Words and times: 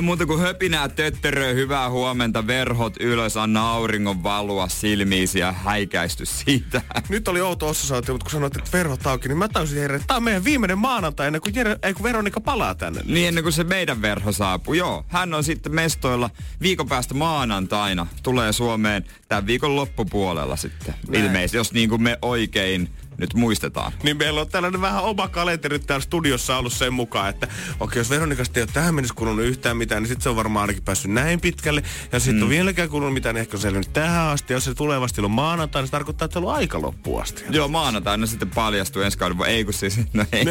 Ei 0.00 0.04
muuta 0.04 0.26
kuin 0.26 0.40
höpinää 0.40 0.88
töttöröä, 0.88 1.52
hyvää 1.52 1.90
huomenta, 1.90 2.46
verhot 2.46 2.94
ylös, 3.00 3.36
anna 3.36 3.70
auringon 3.70 4.22
valua 4.22 4.68
silmiisi 4.68 5.38
ja 5.38 5.52
häikäisty 5.52 6.26
siitä. 6.26 6.82
Nyt 7.08 7.28
oli 7.28 7.40
outo 7.40 7.68
ossasaatio, 7.68 8.14
mutta 8.14 8.24
kun 8.24 8.30
sanoit, 8.30 8.56
että 8.56 8.70
verhot 8.72 9.06
auki, 9.06 9.28
niin 9.28 9.38
mä 9.38 9.48
tajusin, 9.48 9.78
Jere, 9.78 9.96
että 9.96 10.06
tämä 10.06 10.16
on 10.16 10.22
meidän 10.22 10.44
viimeinen 10.44 10.78
maanantai 10.78 11.26
ennen 11.26 11.42
kuin, 11.42 11.54
Jere, 11.54 11.76
ei, 11.82 11.94
kun 11.94 12.02
Veronika 12.02 12.40
palaa 12.40 12.74
tänne. 12.74 13.02
Niin 13.04 13.28
ennen 13.28 13.44
kuin 13.44 13.52
se 13.52 13.64
meidän 13.64 14.02
verho 14.02 14.32
saapuu. 14.32 14.74
Joo, 14.74 15.04
hän 15.08 15.34
on 15.34 15.44
sitten 15.44 15.74
mestoilla 15.74 16.30
viikon 16.62 16.88
päästä 16.88 17.14
maanantaina. 17.14 18.06
Tulee 18.22 18.52
Suomeen 18.52 19.04
tämän 19.28 19.46
viikon 19.46 19.76
loppupuolella 19.76 20.56
sitten. 20.56 20.94
Näin. 21.08 21.24
Ilmeisesti, 21.24 21.56
jos 21.56 21.72
niin 21.72 21.88
kuin 21.88 22.02
me 22.02 22.18
oikein 22.22 22.90
nyt 23.20 23.34
muistetaan. 23.34 23.92
Niin 24.02 24.16
meillä 24.16 24.40
on 24.40 24.48
tällainen 24.48 24.80
vähän 24.80 25.02
oma 25.02 25.28
kalenteri 25.28 25.78
täällä 25.78 26.04
studiossa 26.04 26.58
ollut 26.58 26.72
sen 26.72 26.92
mukaan, 26.92 27.30
että 27.30 27.48
okei, 27.80 28.00
jos 28.00 28.10
Veronikasta 28.10 28.60
ei 28.60 28.62
ole 28.62 28.70
tähän 28.72 28.94
mennessä 28.94 29.14
kulunut 29.14 29.44
yhtään 29.44 29.76
mitään, 29.76 30.02
niin 30.02 30.08
sitten 30.08 30.22
se 30.22 30.28
on 30.28 30.36
varmaan 30.36 30.62
ainakin 30.62 30.82
päässyt 30.82 31.10
näin 31.10 31.40
pitkälle. 31.40 31.82
Ja 32.12 32.20
sitten 32.20 32.36
mm. 32.36 32.42
on 32.42 32.48
vieläkään 32.48 32.88
kulunut 32.88 33.14
mitään, 33.14 33.34
niin 33.34 33.40
ehkä 33.40 33.56
on 33.56 33.60
selvinnyt 33.60 33.92
tähän 33.92 34.26
asti. 34.26 34.52
Jos 34.52 34.64
se 34.64 34.74
tulevasti 34.74 35.20
on 35.20 35.30
maanantai, 35.30 35.82
niin 35.82 35.88
se 35.88 35.92
tarkoittaa, 35.92 36.24
että 36.24 36.32
se 36.32 36.38
on 36.38 36.44
ollut 36.44 36.56
aika 36.56 36.82
loppuun 36.82 37.22
asti. 37.22 37.44
Joo, 37.50 37.68
maanantaina 37.68 38.26
sitten 38.26 38.50
paljastuu 38.50 39.02
ensi 39.02 39.18
kauden. 39.18 39.38
Ei 39.46 39.64
kun 39.64 39.74
siis, 39.74 40.00
no 40.12 40.24
ei. 40.32 40.44
8.00 40.44 40.50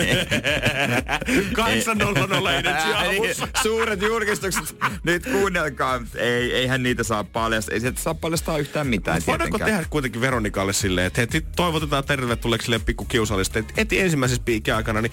Energy 2.50 2.94
aamussa. 2.96 3.48
Suuret 3.64 4.02
julkistukset, 4.02 4.76
nyt 5.04 5.26
kuunnelkaa. 5.26 6.02
Ei, 6.16 6.54
eihän 6.54 6.84
niitä 6.84 7.04
saa 7.04 7.24
paljastaa. 7.24 7.74
Ei 7.74 7.80
sieltä 7.80 8.02
saa 8.02 8.14
paljastaa 8.14 8.58
yhtään 8.58 8.88
mitään 8.88 9.22
Voidaanko 9.28 9.60
tehdä 9.60 9.86
kuitenkin 9.90 10.22
Veronikalle 10.22 10.74
silleen, 10.74 11.08
että 11.08 11.22
heti 11.22 11.42
toivotetaan 11.56 12.04
tervetulleeksi 12.04 12.59
sille 12.62 12.80
pikku 12.80 13.06
kiusallista, 13.06 13.60
että 13.60 13.74
heti 13.78 14.00
ensimmäisessä 14.00 14.44
piikin 14.46 14.76
aikana, 14.76 15.02
niin 15.02 15.12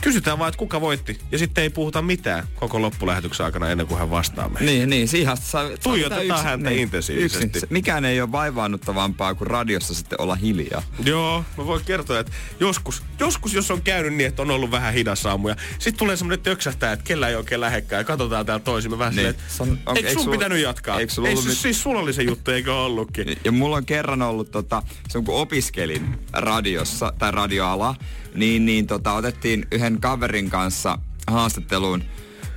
kysytään 0.00 0.38
vaan, 0.38 0.48
että 0.48 0.58
kuka 0.58 0.80
voitti. 0.80 1.18
Ja 1.32 1.38
sitten 1.38 1.62
ei 1.62 1.70
puhuta 1.70 2.02
mitään 2.02 2.46
koko 2.54 2.82
loppulähetyksen 2.82 3.46
aikana 3.46 3.68
ennen 3.68 3.86
kuin 3.86 3.98
hän 3.98 4.10
vastaa 4.10 4.48
meille. 4.48 4.70
Niin, 4.70 4.90
niin, 4.90 5.08
siihen 5.08 5.36
saa, 5.36 5.64
Tuijotetaan 5.82 6.22
pitää 6.22 6.42
häntä 6.42 6.70
intensiivisesti. 6.70 7.46
Yksin. 7.46 7.68
Mikään 7.70 8.04
ei 8.04 8.20
ole 8.20 8.32
vaivaannuttavampaa 8.32 9.34
kuin 9.34 9.46
radiossa 9.46 9.94
sitten 9.94 10.20
olla 10.20 10.34
hiljaa. 10.34 10.82
Joo, 11.04 11.44
mä 11.58 11.66
voin 11.66 11.84
kertoa, 11.84 12.18
että 12.18 12.32
joskus, 12.60 13.02
joskus 13.20 13.54
jos 13.54 13.70
on 13.70 13.82
käynyt 13.82 14.14
niin, 14.14 14.26
että 14.28 14.42
on 14.42 14.50
ollut 14.50 14.70
vähän 14.70 14.94
hidas 14.94 15.26
aamu 15.26 15.48
ja 15.48 15.56
sitten 15.78 15.98
tulee 15.98 16.16
semmoinen 16.16 16.42
töksähtää, 16.44 16.92
että 16.92 17.04
kellä 17.04 17.28
ei 17.28 17.36
oikein 17.36 17.60
lähekkää 17.60 18.00
ja 18.00 18.04
katsotaan 18.04 18.46
täällä 18.46 18.64
toisimme 18.64 18.98
vähän 18.98 19.14
Niin. 19.16 19.24
niin. 19.26 19.34
silleen, 19.48 19.78
onko- 19.86 19.90
eikö 19.98 20.08
eikö 20.08 20.12
sun 20.12 20.24
sulla- 20.24 20.36
pitänyt 20.36 20.58
jatkaa? 20.62 21.00
eikö 21.00 21.12
sulla 21.12 21.28
ei, 21.28 21.32
ollut 21.32 21.44
siis, 21.44 21.54
nyt- 21.56 21.62
siis 21.62 21.82
sulla 21.82 22.00
oli 22.00 22.12
se 22.12 22.22
juttu, 22.22 22.50
eikö 22.50 22.74
ollutkin? 22.74 23.36
Ja 23.44 23.52
mulla 23.52 23.76
on 23.76 23.86
kerran 23.86 24.22
ollut, 24.22 24.50
tota, 24.50 24.82
se 25.08 25.18
on 25.18 25.24
kun 25.24 25.40
opiskelin 25.40 26.18
radiossa 26.32 27.12
tai 27.18 27.30
radioala, 27.30 27.94
niin, 28.34 28.66
niin 28.66 28.86
tota, 28.86 29.12
otettiin 29.12 29.66
yhden 29.72 30.00
kaverin 30.00 30.50
kanssa 30.50 30.98
haastatteluun. 31.26 32.04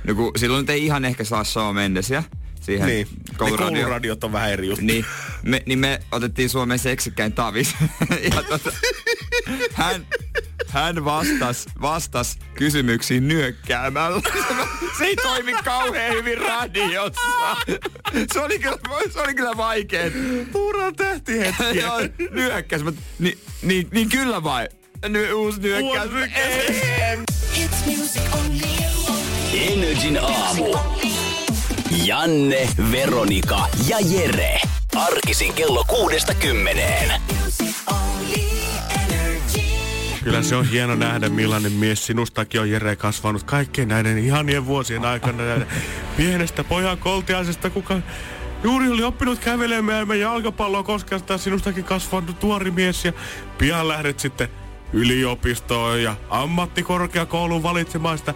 No 0.04 0.14
kun, 0.14 0.32
silloin 0.36 0.62
nyt 0.62 0.70
ei 0.70 0.84
ihan 0.84 1.04
ehkä 1.04 1.24
saa 1.24 1.44
Shawn 1.44 1.74
Mendesiä 1.74 2.24
siihen 2.60 2.86
Niin, 2.86 3.08
ne 3.28 3.34
kouluradioon. 3.38 3.74
kouluradiot 3.74 4.24
on 4.24 4.32
vähän 4.32 4.50
eri 4.50 4.68
juttu. 4.68 4.84
Niin 4.84 5.04
me, 5.42 5.62
niin 5.66 5.78
me 5.78 6.00
otettiin 6.12 6.48
Suomen 6.48 6.78
seksikkäin 6.78 7.32
tavis. 7.32 7.74
ja 8.34 8.42
tota, 8.42 8.72
hän, 9.74 10.06
hän 10.68 11.04
vastas, 11.04 11.66
vastas 11.80 12.38
kysymyksiin 12.54 13.28
nyökkäämällä. 13.28 14.20
Se 14.98 15.04
ei 15.04 15.16
toimi 15.16 15.52
kauhean 15.64 16.12
hyvin 16.12 16.38
radiossa. 16.38 17.56
Se 18.32 18.40
oli 18.40 18.58
kyllä, 18.58 18.78
se 19.12 19.20
oli 19.20 19.34
kyllä 19.34 19.56
vaikea. 19.56 20.10
Puuran 20.52 20.96
tähtihetki. 20.96 21.78
Joo, 21.80 21.98
nyökkäs. 22.30 22.82
Niin, 23.18 23.38
niin, 23.62 23.88
niin 23.92 24.08
kyllä 24.08 24.42
vai? 24.42 24.68
Ny, 25.06 25.32
uusi 25.32 25.60
nyökkäys. 25.60 26.06
Uusi 26.06 26.14
nyökkäys. 26.14 26.82
Ei. 29.52 29.72
Energin 29.72 30.18
aamu. 30.22 30.78
Janne, 32.04 32.68
Veronika 32.92 33.68
ja 33.88 33.96
Jere. 34.00 34.60
Arkisin 34.96 35.52
kello 35.52 35.84
kuudesta 35.88 36.34
kymmeneen. 36.34 37.12
Kyllä 40.24 40.42
se 40.42 40.56
on 40.56 40.68
hieno 40.68 40.94
nähdä, 40.94 41.28
millainen 41.28 41.72
mies 41.72 42.06
sinustakin 42.06 42.60
on 42.60 42.70
Jere 42.70 42.96
kasvanut 42.96 43.42
kaikkien 43.42 43.88
näiden 43.88 44.18
ihanien 44.18 44.66
vuosien 44.66 45.04
aikana. 45.04 45.42
Pienestä 46.16 46.64
pojan 46.64 46.98
koltiaisesta, 46.98 47.70
kuka 47.70 48.00
juuri 48.64 48.88
oli 48.88 49.02
oppinut 49.02 49.38
kävelemään 49.38 50.08
ja 50.08 50.14
jalkapalloa 50.14 50.82
koskesta 50.82 51.38
sinustakin 51.38 51.84
kasvanut 51.84 52.42
nuori 52.42 52.70
mies. 52.70 53.04
Ja 53.04 53.12
pian 53.58 53.88
lähdet 53.88 54.20
sitten 54.20 54.48
yliopistoon 54.92 56.02
ja 56.02 56.16
ammattikorkeakoulun 56.30 57.62
valitsemaan 57.62 58.18
sitä 58.18 58.34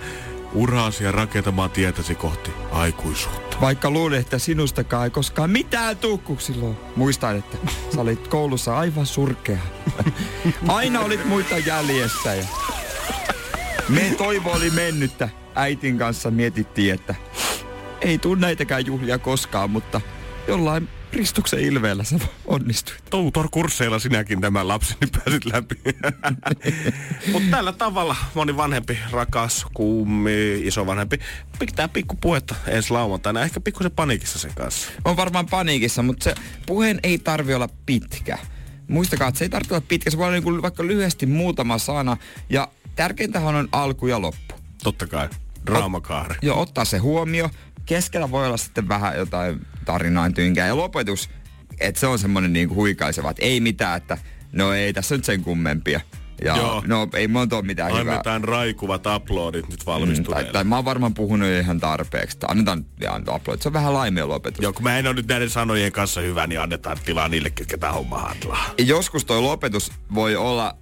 uraasi 0.55 1.05
ja 1.05 1.13
rakentamaan 1.13 1.71
tietäsi 1.71 2.15
kohti 2.15 2.51
aikuisuutta. 2.73 3.57
Vaikka 3.61 3.91
luulin, 3.91 4.21
että 4.21 4.39
sinustakaan 4.39 5.05
ei 5.05 5.11
koskaan 5.11 5.51
mitään 5.51 5.97
tuu, 5.97 6.19
kun 6.19 6.41
silloin 6.41 6.77
muistan, 6.97 7.37
että 7.37 7.57
sä 7.95 8.01
olit 8.01 8.29
koulussa 8.29 8.79
aivan 8.79 9.07
surkea. 9.07 9.59
Aina 10.69 11.01
olit 11.01 11.25
muita 11.25 11.59
jäljessä 11.59 12.35
ja 12.35 12.45
me 13.89 14.15
toivo 14.19 14.51
oli 14.53 14.71
mennyttä. 14.71 15.29
Äitin 15.55 15.99
kanssa 15.99 16.31
mietittiin, 16.31 16.95
että 16.95 17.15
ei 18.01 18.19
tuu 18.19 18.35
näitäkään 18.35 18.87
juhlia 18.87 19.19
koskaan, 19.19 19.71
mutta 19.71 20.01
jollain 20.49 20.89
Kristuksen 21.13 21.61
ilveellä 21.61 22.05
sä 22.05 22.19
onnistuit. 22.47 23.03
Tuutor-kursseilla 23.11 23.99
sinäkin 23.99 24.41
tämän 24.41 24.69
lapseni 24.69 25.11
pääsit 25.19 25.45
läpi. 25.45 25.75
Mutta 27.33 27.49
tällä 27.51 27.73
tavalla 27.73 28.17
moni 28.35 28.57
vanhempi, 28.57 28.99
rakas, 29.11 29.67
kummi, 29.75 30.61
isovanhempi, 30.63 31.19
pitää 31.59 31.89
pikku 31.89 32.17
puhetta 32.21 32.55
ensi 32.67 32.91
lauantaina. 32.91 33.43
Ehkä 33.43 33.61
pikkusen 33.61 33.93
paniikissa 33.93 34.39
sen 34.39 34.53
kanssa. 34.55 34.89
On 35.05 35.17
varmaan 35.17 35.47
paniikissa, 35.47 36.03
mutta 36.03 36.25
se 36.25 36.35
puheen 36.67 37.01
ei 37.03 37.19
tarvi 37.19 37.55
olla 37.55 37.69
pitkä. 37.87 38.39
Muistakaa, 38.89 39.29
että 39.29 39.39
se 39.39 39.45
ei 39.45 39.49
tarvitse 39.49 39.75
olla 39.75 39.87
pitkä, 39.89 40.11
se 40.11 40.19
voi 40.19 40.27
olla 40.27 40.41
niin 40.41 40.63
vaikka 40.63 40.87
lyhyesti 40.87 41.27
muutama 41.27 41.79
sana. 41.79 42.17
Ja 42.51 42.69
tärkeintähän 42.97 43.55
on 43.55 43.69
alku 43.73 44.07
ja 44.07 44.21
loppu. 44.21 44.55
Totta 44.83 45.07
kai. 45.07 45.29
Draamakaari. 45.67 46.35
Joo, 46.43 46.61
ottaa 46.61 46.85
se 46.85 46.99
huomio. 46.99 47.51
Keskellä 47.87 48.31
voi 48.31 48.47
olla 48.47 48.57
sitten 48.57 48.89
vähän 48.89 49.17
jotain 49.17 49.67
tarinaan 49.85 50.35
tynkää. 50.35 50.67
Ja 50.67 50.77
lopetus, 50.77 51.31
että 51.81 52.01
se 52.01 52.07
on 52.07 52.19
semmoinen 52.19 52.53
niinku 52.53 52.75
huikaiseva, 52.75 53.31
että 53.31 53.43
ei 53.45 53.61
mitään, 53.61 53.97
että 53.97 54.19
no 54.53 54.73
ei 54.73 54.93
tässä 54.93 55.17
nyt 55.17 55.25
sen 55.25 55.43
kummempia. 55.43 56.01
Ja 56.45 56.57
Joo. 56.57 56.83
no 56.87 57.09
ei 57.15 57.29
monta 57.29 57.57
ole 57.57 57.65
mitään 57.65 57.93
hyvää. 57.99 58.13
Annetaan 58.13 58.45
raikuvat 58.45 59.03
uploadit 59.17 59.69
nyt 59.69 59.81
Mm, 59.81 59.85
tai, 59.85 59.95
valmistuneille. 59.95 60.53
tai 60.53 60.65
mä 60.65 60.77
oon 60.77 60.85
varmaan 60.85 61.15
puhunut 61.15 61.49
jo 61.49 61.59
ihan 61.59 61.81
tarpeeksi. 61.81 62.39
Annetaan 62.49 62.87
ja 63.01 63.21
upload. 63.35 63.59
Se 63.61 63.69
on 63.69 63.73
vähän 63.73 63.95
laimea 63.95 64.29
lopetus. 64.29 64.63
Joo, 64.63 64.73
kun 64.73 64.83
mä 64.83 64.99
en 64.99 65.07
ole 65.07 65.15
nyt 65.15 65.27
näiden 65.29 65.51
sanojen 65.51 65.93
kanssa 65.93 66.21
hyvä, 66.21 66.47
niin 66.47 66.61
annetaan 66.61 66.97
tilaa 67.05 67.29
niille, 67.29 67.51
ketkä 67.51 67.79
tää 67.79 67.93
homma 67.93 68.19
handlaa. 68.19 68.75
Joskus 68.79 69.25
toi 69.25 69.41
lopetus 69.41 69.93
voi 70.15 70.37
olla 70.37 70.77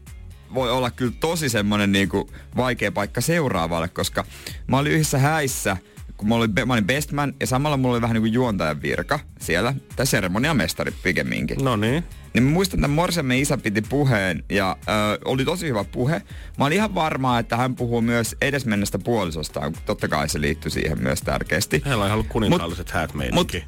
voi 0.54 0.70
olla 0.70 0.90
kyllä 0.90 1.12
tosi 1.20 1.48
semmonen 1.48 1.92
niinku 1.92 2.30
vaikea 2.56 2.92
paikka 2.92 3.20
seuraavalle, 3.20 3.88
koska 3.88 4.24
mä 4.66 4.78
olin 4.78 4.92
yhdessä 4.92 5.18
häissä, 5.18 5.76
kun 6.20 6.28
mä 6.28 6.34
olin, 6.34 6.50
mä 6.66 6.72
olin 6.72 6.84
bestman 6.86 7.34
ja 7.40 7.46
samalla 7.46 7.76
mulla 7.76 7.94
oli 7.94 8.02
vähän 8.02 8.14
niinku 8.14 8.26
juontajan 8.32 8.82
virka 8.82 9.20
siellä, 9.40 9.74
tai 9.96 10.06
seremoniamestari 10.06 10.92
pikemminkin. 11.02 11.64
No 11.64 11.76
niin. 11.76 12.04
Niin 12.34 12.42
mä 12.42 12.50
muistan, 12.50 12.78
että 12.80 12.88
Morsemme 12.88 13.38
isä 13.38 13.58
piti 13.58 13.82
puheen 13.82 14.44
ja 14.50 14.76
ö, 14.88 15.18
oli 15.24 15.44
tosi 15.44 15.68
hyvä 15.68 15.84
puhe. 15.84 16.22
Mä 16.58 16.64
olin 16.64 16.76
ihan 16.76 16.94
varma, 16.94 17.38
että 17.38 17.56
hän 17.56 17.74
puhuu 17.76 18.00
myös 18.00 18.36
edesmennestä 18.42 18.98
puolisostaan. 18.98 19.72
Totta 19.86 20.08
kai 20.08 20.28
se 20.28 20.40
liittyy 20.40 20.70
siihen 20.70 21.02
myös 21.02 21.22
tärkeästi. 21.22 21.82
Heillä 21.86 22.02
on 22.02 22.06
ihan 22.06 22.14
ollut 22.14 22.32
kuninkaalliset 22.32 22.90
häät 22.90 23.14
Mut, 23.14 23.18
meininki. 23.18 23.64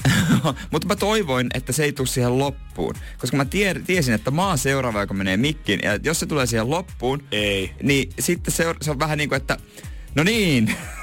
mutta 0.71 0.89
mä 0.89 0.97
toivoin, 0.97 1.47
että 1.55 1.73
se 1.73 1.85
ei 1.85 1.93
tule 1.93 2.07
siihen 2.07 2.39
loppuun. 2.39 2.95
Koska 3.19 3.37
mä 3.37 3.45
tie, 3.45 3.75
tiesin, 3.87 4.15
että 4.15 4.31
mä 4.31 4.47
oon 4.49 4.59
seuraava, 4.59 5.01
joka 5.01 5.15
menee 5.15 5.37
mikkiin. 5.37 5.81
Ja 5.83 5.99
jos 6.03 6.21
se 6.21 6.27
tulee 6.27 6.47
siihen 6.47 6.71
loppuun, 6.71 7.23
Ei. 7.33 7.73
niin 7.83 8.11
sitten 8.19 8.55
se 8.55 8.69
on, 8.69 8.75
se 8.83 8.91
on 8.91 8.99
vähän 8.99 9.19
niin 9.19 9.29
kuin, 9.29 9.37
että 9.37 9.57
no 10.15 10.23
niin, 10.23 10.75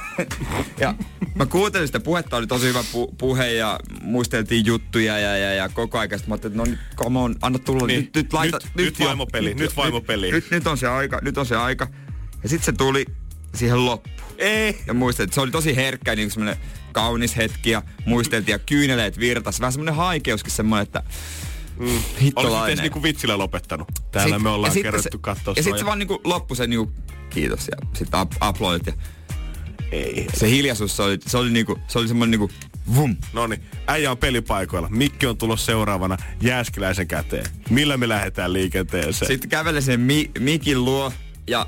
ja 0.79 0.95
mä 1.35 1.45
kuuntelin 1.45 1.87
sitä 1.87 1.99
puhetta, 1.99 2.37
oli 2.37 2.47
tosi 2.47 2.67
hyvä 2.67 2.81
pu- 2.81 3.15
puhe 3.17 3.51
ja 3.53 3.79
muisteltiin 4.01 4.65
juttuja 4.65 5.19
ja, 5.19 5.37
ja, 5.37 5.53
ja 5.53 5.69
koko 5.69 5.99
ajan. 5.99 6.09
Sitten 6.09 6.29
mä 6.29 6.33
ajattelin, 6.33 6.53
että 6.59 6.69
no 6.69 6.71
nyt, 6.71 6.95
come 6.95 7.19
on, 7.19 7.35
anna 7.41 7.59
tulla. 7.59 7.87
Niin. 7.87 7.99
Nyt, 7.99 8.15
nyt, 8.15 8.33
laita, 8.33 8.57
Nyt- 8.75 8.85
nyt 8.85 8.99
vaimopeli, 8.99 9.53
nyt 9.53 9.77
vaimopeli. 9.77 10.31
Nyt, 10.31 10.51
nyt, 10.51 10.67
on 10.67 10.77
se 10.77 10.87
aika, 10.87 11.19
nyt 11.21 11.37
on 11.37 11.45
se 11.45 11.55
aika. 11.55 11.87
Ja 12.43 12.49
sitten 12.49 12.65
se 12.65 12.71
tuli 12.71 13.05
siihen 13.55 13.85
loppuun. 13.85 14.19
Ei. 14.37 14.79
Ja 14.87 14.93
muisteltiin, 14.93 15.29
että 15.29 15.35
se 15.35 15.41
oli 15.41 15.51
tosi 15.51 15.75
herkkä, 15.75 16.15
niin 16.15 16.31
semmoinen 16.31 16.57
kaunis 16.91 17.37
hetki 17.37 17.69
ja 17.69 17.81
muisteltiin 18.05 18.53
ja 18.53 18.59
kyyneleet 18.59 19.19
virtas. 19.19 19.59
Vähän 19.59 19.73
semmoinen 19.73 19.95
haikeuskin 19.95 20.51
semmoinen, 20.51 20.83
että 20.83 21.03
mm. 21.79 21.85
Olisi 21.85 22.05
hittolainen. 22.21 22.67
sitten 22.67 22.83
niinku 22.83 23.03
vitsillä 23.03 23.37
lopettanut. 23.37 23.87
Täällä 24.11 24.35
Sit- 24.35 24.43
me 24.43 24.49
ollaan 24.49 24.73
kerrottu 24.73 25.19
katsoa 25.19 25.53
Ja 25.57 25.63
sitten 25.63 25.79
se 25.79 25.85
vaan 25.85 25.99
niinku 25.99 26.21
loppu 26.23 26.55
se 26.55 26.67
niinku, 26.67 26.91
kiitos 27.29 27.67
ja 27.67 27.87
sitten 27.93 28.21
up, 28.21 28.31
uploadit 28.49 28.87
ja 28.87 28.93
Ei. 29.91 30.27
se 30.33 30.49
hiljaisuus 30.49 30.97
se 30.97 31.03
oli, 31.03 31.19
se 31.25 31.37
oli 31.37 31.49
niinku, 31.49 31.79
se 31.87 31.99
oli 31.99 32.07
semmoinen 32.07 32.31
niinku 32.31 32.51
vum. 32.95 33.15
No 33.33 33.47
niin, 33.47 33.63
äijä 33.87 34.11
on 34.11 34.17
pelipaikoilla. 34.17 34.89
Mikki 34.89 35.25
on 35.25 35.37
tulossa 35.37 35.65
seuraavana 35.65 36.17
Jääskeläisen 36.41 37.07
käteen. 37.07 37.45
Millä 37.69 37.97
me 37.97 38.09
lähdetään 38.09 38.53
liikenteeseen? 38.53 39.31
Sitten 39.31 39.49
kävelee 39.49 39.81
sen 39.81 39.99
mi, 39.99 40.31
Mikin 40.39 40.85
luo 40.85 41.11
ja 41.47 41.67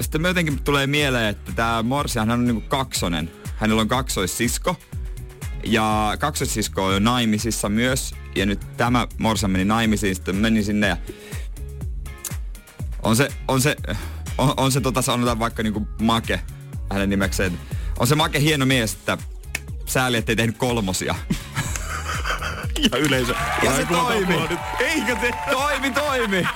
sitten 0.00 0.22
me 0.22 0.28
jotenkin 0.28 0.62
tulee 0.62 0.86
mieleen, 0.86 1.28
että 1.28 1.52
tämä 1.52 1.82
Morsihan 1.82 2.28
hän 2.28 2.40
on 2.40 2.46
niinku 2.46 2.68
kaksonen. 2.68 3.30
Hänellä 3.56 3.82
on 3.82 3.88
kaksoissisko. 3.88 4.76
Ja 5.64 6.16
kaksoissisko 6.18 6.84
on 6.84 6.92
jo 6.92 6.98
naimisissa 6.98 7.68
myös. 7.68 8.14
Ja 8.36 8.46
nyt 8.46 8.60
tämä 8.76 9.06
Morsa 9.18 9.48
meni 9.48 9.64
naimisiin, 9.64 10.14
sitten 10.14 10.36
meni 10.36 10.62
sinne 10.62 10.88
ja 10.88 10.96
on 13.02 13.16
se, 13.16 13.28
on 13.48 13.60
se, 13.60 13.76
on, 14.38 14.54
on 14.56 14.72
se 14.72 14.80
tota 14.80 15.02
sanotaan 15.02 15.38
vaikka 15.38 15.62
niinku 15.62 15.88
make 16.00 16.40
hänen 16.92 17.10
nimekseen. 17.10 17.58
On 17.98 18.06
se 18.06 18.14
make 18.14 18.40
hieno 18.40 18.66
mies, 18.66 18.92
että 18.92 19.18
sääli, 19.86 20.16
ettei 20.16 20.36
tehnyt 20.36 20.56
kolmosia. 20.58 21.14
Ja 22.92 22.98
yleisö. 22.98 23.34
Ja 23.62 23.70
se 23.70 23.76
Raikulat 23.76 24.06
toimi. 24.06 24.34
Eikö 24.80 25.16
te? 25.16 25.30
toimi, 25.50 25.90
toimi. 25.90 26.46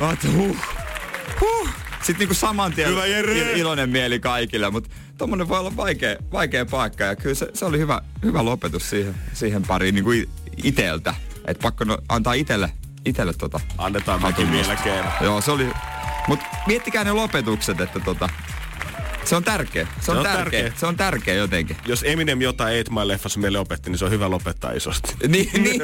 Ajattelin, 0.00 0.36
huh, 0.36 0.56
huh. 1.40 1.68
Sitten 2.02 2.18
niinku 2.18 2.34
saman 2.34 2.72
tien 2.72 2.88
Hyvä, 2.90 3.02
il- 3.06 3.56
iloinen 3.56 3.90
mieli 3.90 4.20
kaikille, 4.20 4.70
mutta 4.70 4.90
tommonen 5.18 5.48
voi 5.48 5.58
olla 5.58 5.76
vaikea, 5.76 6.16
vaikea 6.32 6.66
paikka 6.66 7.04
ja 7.04 7.16
kyllä 7.16 7.34
se, 7.34 7.48
se 7.54 7.64
oli 7.64 7.78
hyvä, 7.78 8.00
hyvä 8.24 8.44
lopetus 8.44 8.90
siihen, 8.90 9.14
siihen 9.32 9.62
pariin 9.62 9.94
niinku 9.94 10.10
iteltä. 10.64 11.14
Et 11.46 11.58
pakko 11.62 11.84
no, 11.84 11.98
antaa 12.08 12.32
itelle, 12.32 12.70
itelle 13.04 13.32
tota. 13.32 13.60
Annetaan 13.78 14.20
hatunnosto. 14.20 14.56
vielä 14.56 14.76
kerran. 14.76 15.12
Joo, 15.20 15.40
se 15.40 15.50
oli, 15.50 15.68
mut 16.28 16.40
miettikää 16.66 17.04
ne 17.04 17.12
lopetukset, 17.12 17.80
että 17.80 18.00
tota, 18.00 18.28
se 19.26 19.36
on 19.36 19.44
tärkeä. 19.44 19.86
Se 20.00 20.10
on, 20.10 20.16
on 20.18 20.24
tärkeä. 20.24 20.60
tärkeä. 20.62 20.78
Se 20.80 20.86
on 20.86 20.96
tärkeä 20.96 21.34
jotenkin. 21.34 21.76
Jos 21.86 22.04
Eminem 22.06 22.40
jotain 22.40 22.74
Eight 22.74 22.90
Mile 22.90 23.08
leffassa 23.08 23.40
meille 23.40 23.58
opetti, 23.58 23.90
niin 23.90 23.98
se 23.98 24.04
on 24.04 24.10
hyvä 24.10 24.30
lopettaa 24.30 24.72
isosti. 24.72 25.14
Niin, 25.28 25.50
niin. 25.62 25.82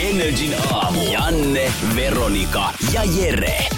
Energin 0.00 0.54
aamu. 0.72 1.12
Janne, 1.12 1.72
Veronika 1.96 2.72
ja 2.92 3.04
Jere. 3.04 3.68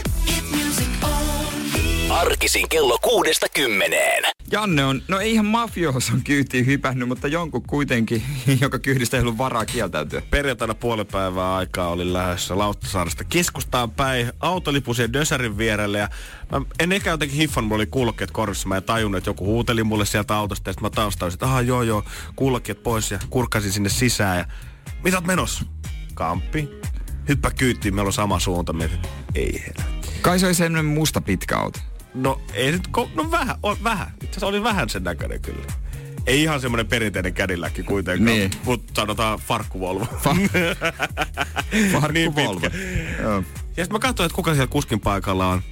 Arkisin 2.10 2.68
kello 2.68 2.98
kuudesta 3.02 3.46
kymmeneen. 3.54 4.24
Janne 4.52 4.84
on, 4.84 5.02
no 5.08 5.20
ei 5.20 5.32
ihan 5.32 5.46
mafioson 5.46 6.22
kyytiin 6.24 6.66
hypännyt, 6.66 7.08
mutta 7.08 7.28
jonkun 7.28 7.62
kuitenkin, 7.62 8.22
joka 8.60 8.78
kyydistä 8.78 9.16
ei 9.16 9.20
ollut 9.20 9.38
varaa 9.38 9.64
kieltäytyä. 9.64 10.22
Perjantaina 10.30 10.74
puolipäivää 10.74 11.56
aikaa 11.56 11.88
olin 11.88 12.12
lähdössä 12.12 12.58
Lauttasaaresta 12.58 13.24
keskustaan 13.24 13.90
päin 13.90 14.32
autolipusien 14.40 15.12
Dösärin 15.12 15.58
vierelle 15.58 15.98
ja 15.98 16.08
mä 16.50 16.60
en 16.80 16.92
ehkä 16.92 17.10
jotenkin 17.10 17.38
hiffan, 17.38 17.64
mulla 17.64 17.76
oli 17.76 17.86
kuulokkeet 17.86 18.30
korvissa, 18.30 18.68
mä 18.68 18.76
en 18.76 18.82
tajunnut, 18.82 19.18
että 19.18 19.30
joku 19.30 19.46
huuteli 19.46 19.84
mulle 19.84 20.06
sieltä 20.06 20.36
autosta 20.36 20.68
ja 20.68 20.72
sitten 20.72 20.86
mä 20.86 20.90
taustaisin, 20.90 21.36
että 21.36 21.46
aha 21.46 21.60
joo 21.60 21.82
joo, 21.82 22.04
kuulokkeet 22.36 22.82
pois 22.82 23.10
ja 23.10 23.18
kurkkasin 23.30 23.72
sinne 23.72 23.88
sisään 23.88 24.38
ja 24.38 24.44
mitä 25.04 25.16
oot 25.16 25.26
menossa? 25.26 25.64
Kamppi. 26.14 26.68
Hyppä 27.28 27.50
kyyttiin, 27.50 27.94
meillä 27.94 28.08
on 28.08 28.12
sama 28.12 28.38
suunta. 28.38 28.72
Mietin, 28.72 28.98
ei 29.34 29.62
helvetti. 29.66 30.08
Kai 30.22 30.38
se 30.38 30.46
oli 30.46 30.54
semmoinen 30.54 30.92
musta 30.92 31.20
pitkä 31.20 31.58
auto. 31.58 31.78
No 32.14 32.40
ei 32.54 32.72
nyt, 32.72 32.88
ko- 32.98 33.08
no 33.14 33.30
vähän, 33.30 33.56
on, 33.62 33.76
vähän. 33.84 34.06
Itse 34.14 34.26
asiassa 34.28 34.46
oli 34.46 34.62
vähän 34.62 34.88
sen 34.88 35.04
näköinen 35.04 35.40
kyllä. 35.40 35.64
Ei 36.26 36.42
ihan 36.42 36.60
semmoinen 36.60 36.86
perinteinen 36.86 37.34
kädilläkin 37.34 37.84
kuitenkaan, 37.84 38.36
Niin. 38.38 38.50
mutta 38.64 38.92
sanotaan 38.96 39.38
farkkuvolvo. 39.38 40.04
Fa- 40.04 40.50
Farkku 41.92 42.12
Niin 42.12 42.34
pitkä. 42.34 42.70
Joo. 43.22 43.34
Ja 43.76 43.84
sitten 43.84 43.92
mä 43.92 43.98
katsoin, 43.98 44.26
että 44.26 44.36
kuka 44.36 44.50
siellä 44.50 44.66
kuskin 44.66 45.00
paikalla 45.00 45.48
on. 45.48 45.62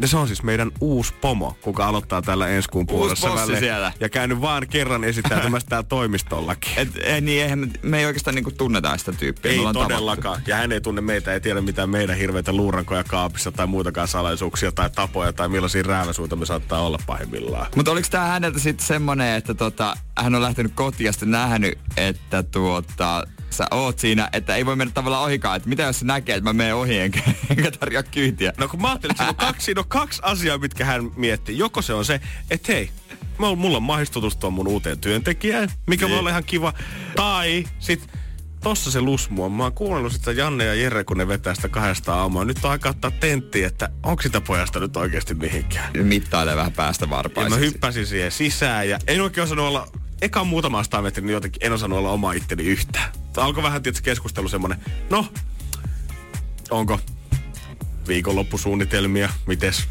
Ja 0.00 0.08
se 0.08 0.16
on 0.16 0.26
siis 0.26 0.42
meidän 0.42 0.70
uusi 0.80 1.14
pomo, 1.20 1.56
kuka 1.62 1.86
aloittaa 1.86 2.22
tällä 2.22 2.48
ensi 2.48 2.68
kuun 2.68 2.86
puolessa 2.86 3.34
välein. 3.34 3.58
siellä. 3.58 3.92
Ja 4.00 4.08
käynyt 4.08 4.40
vaan 4.40 4.68
kerran 4.68 5.04
esittäytymässä 5.04 5.68
täällä 5.68 5.86
toimistollakin. 5.88 6.72
Et, 6.76 6.88
ei, 6.96 7.20
niin, 7.20 7.42
eihän 7.42 7.58
me, 7.58 7.68
me 7.82 7.98
ei 7.98 8.06
oikeastaan 8.06 8.34
niinku 8.34 8.50
tunneta 8.50 8.96
sitä 8.96 9.12
tyyppiä. 9.12 9.52
Ei 9.52 9.58
todellakaan. 9.72 10.42
Ja 10.46 10.56
hän 10.56 10.72
ei 10.72 10.80
tunne 10.80 11.00
meitä, 11.00 11.32
ei 11.32 11.40
tiedä 11.40 11.60
mitään 11.60 11.90
meidän 11.90 12.16
hirveitä 12.16 12.52
luurankoja 12.52 13.04
kaapissa 13.04 13.52
tai 13.52 13.66
muutakaan 13.66 14.08
salaisuuksia 14.08 14.72
tai 14.72 14.90
tapoja 14.90 15.32
tai 15.32 15.48
millaisia 15.48 15.82
rääväsuita 15.82 16.36
me 16.36 16.46
saattaa 16.46 16.86
olla 16.86 16.98
pahimmillaan. 17.06 17.66
Mutta 17.76 17.90
oliko 17.90 18.08
tämä 18.10 18.26
häneltä 18.26 18.58
sitten 18.58 18.86
semmonen, 18.86 19.36
että 19.36 19.54
tota, 19.54 19.96
hän 20.18 20.34
on 20.34 20.42
lähtenyt 20.42 20.72
kotiin 20.74 21.06
ja 21.06 21.12
sitten 21.12 21.30
nähnyt, 21.30 21.78
että 21.96 22.42
tuota, 22.42 23.26
sä 23.56 23.66
oot 23.70 23.98
siinä, 23.98 24.28
että 24.32 24.56
ei 24.56 24.66
voi 24.66 24.76
mennä 24.76 24.92
tavallaan 24.94 25.24
ohikaan, 25.24 25.56
että 25.56 25.68
mitä 25.68 25.82
jos 25.82 25.98
se 25.98 26.04
näkee, 26.04 26.36
että 26.36 26.50
mä 26.50 26.52
menen 26.52 26.74
ohi 26.74 26.98
enkä, 26.98 27.20
enkä 27.50 27.70
tarjoa 27.70 28.02
kyytiä. 28.02 28.52
No 28.56 28.68
kun 28.68 28.82
mä 28.82 28.88
ajattelin, 28.88 29.12
että 29.12 29.22
siinä 29.24 29.30
on 29.30 29.36
kaksi, 29.46 29.64
siinä 29.64 29.80
on 29.80 29.88
kaksi 29.88 30.20
asiaa, 30.24 30.58
mitkä 30.58 30.84
hän 30.84 31.10
miettii. 31.16 31.58
Joko 31.58 31.82
se 31.82 31.94
on 31.94 32.04
se, 32.04 32.20
että 32.50 32.72
hei, 32.72 32.90
mä- 33.38 33.54
mulla 33.54 33.76
on 33.76 33.82
mahdollisuus 33.82 34.12
tutustua 34.14 34.50
mun 34.50 34.68
uuteen 34.68 34.98
työntekijään, 34.98 35.68
mikä 35.86 36.04
Niin. 36.06 36.10
voi 36.12 36.18
olla 36.18 36.30
ihan 36.30 36.44
kiva. 36.44 36.72
Tai 37.16 37.64
sit 37.78 38.08
tossa 38.62 38.90
se 38.90 39.00
lusmu 39.00 39.44
on. 39.44 39.52
Mä 39.52 39.62
oon 39.62 39.72
kuunnellut 39.72 40.12
sitä 40.12 40.32
Janne 40.32 40.64
ja 40.64 40.74
Jere, 40.74 41.04
kun 41.04 41.16
ne 41.18 41.28
vetää 41.28 41.54
sitä 41.54 41.68
kahdesta 41.68 42.14
aamua. 42.14 42.44
Nyt 42.44 42.64
on 42.64 42.70
aika 42.70 42.88
ottaa 42.88 43.10
tenttiä, 43.10 43.66
että 43.66 43.88
onko 44.02 44.22
sitä 44.22 44.40
pojasta 44.40 44.80
nyt 44.80 44.96
oikeasti 44.96 45.34
mihinkään. 45.34 45.90
Mittailee 46.06 46.56
vähän 46.56 46.72
päästä 46.72 47.08
Ja 47.36 47.48
mä 47.48 47.56
hyppäsin 47.56 48.06
siihen 48.06 48.32
sisään 48.32 48.88
ja 48.88 48.98
en 49.06 49.20
oikein 49.20 49.44
osannut 49.44 49.66
olla, 49.66 49.88
eka 50.22 50.44
muutama 50.44 50.82
sata 50.82 51.02
metrin, 51.02 51.26
niin 51.26 51.32
jotenkin 51.34 51.66
en 51.66 51.72
osannut 51.72 51.98
olla 51.98 52.10
oma 52.10 52.32
itteni 52.32 52.62
yhtään. 52.64 53.12
Tää 53.38 53.44
alkoi 53.44 53.62
vähän 53.62 53.82
tietysti 53.82 54.04
keskustelu 54.04 54.48
semmonen, 54.48 54.78
no, 55.10 55.26
onko 56.70 57.00
viikonloppusuunnitelmia, 58.08 59.28
mites? 59.46 59.88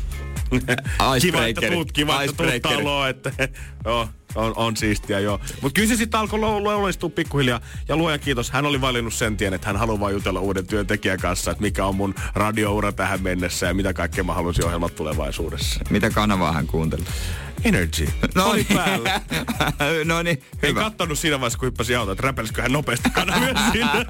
kiva, 1.22 1.46
että 1.46 1.62
tuut, 1.72 1.92
kiva, 1.92 2.24
että 2.24 2.44
tuut 2.44 2.62
taloon, 2.62 3.10
että 3.10 3.32
joo, 3.86 4.10
on, 4.36 4.54
on 4.56 4.78
siistiä, 4.78 5.20
joo. 5.20 5.40
Mutta 5.62 5.76
kyllä 5.76 5.88
se 5.88 5.96
sitten 5.96 6.20
alkoi 6.20 6.40
loistua 6.40 7.10
pikkuhiljaa. 7.10 7.62
Ja 7.88 7.98
luoja 7.98 8.18
kiitos, 8.18 8.52
hän 8.52 8.66
oli 8.66 8.82
valinnut 8.82 9.14
sen 9.14 9.38
tien, 9.38 9.54
että 9.54 9.68
hän 9.68 9.78
haluaa 9.78 10.12
jutella 10.12 10.40
uuden 10.40 10.68
työntekijän 10.68 11.20
kanssa, 11.20 11.52
että 11.52 11.62
mikä 11.62 11.86
on 11.86 11.96
mun 11.96 12.16
radioura 12.36 12.92
tähän 12.92 13.22
mennessä 13.22 13.66
ja 13.66 13.74
mitä 13.74 13.94
kaikkea 13.94 14.24
mä 14.24 14.34
haluaisin 14.34 14.66
ohjelmat 14.66 14.96
tulevaisuudessa. 14.96 15.80
Mitä 15.90 16.10
kanavaa 16.10 16.54
hän 16.54 16.68
kuunteli? 16.68 17.04
Energy. 17.64 18.08
oli 18.44 18.64
päällä. 18.64 19.22
no 20.06 20.24
niin, 20.24 20.44
En 20.64 20.70
hyvä. 20.70 20.80
kattonut 20.82 21.20
siinä 21.20 21.40
vaiheessa, 21.40 21.60
kun 21.60 21.66
hyppäsi 21.66 21.96
auto, 21.96 22.12
että 22.12 22.22
räpälisikö 22.28 22.62
hän 22.62 22.72
nopeasti 22.72 23.10
kanavia 23.10 23.54
sinne. 23.72 24.06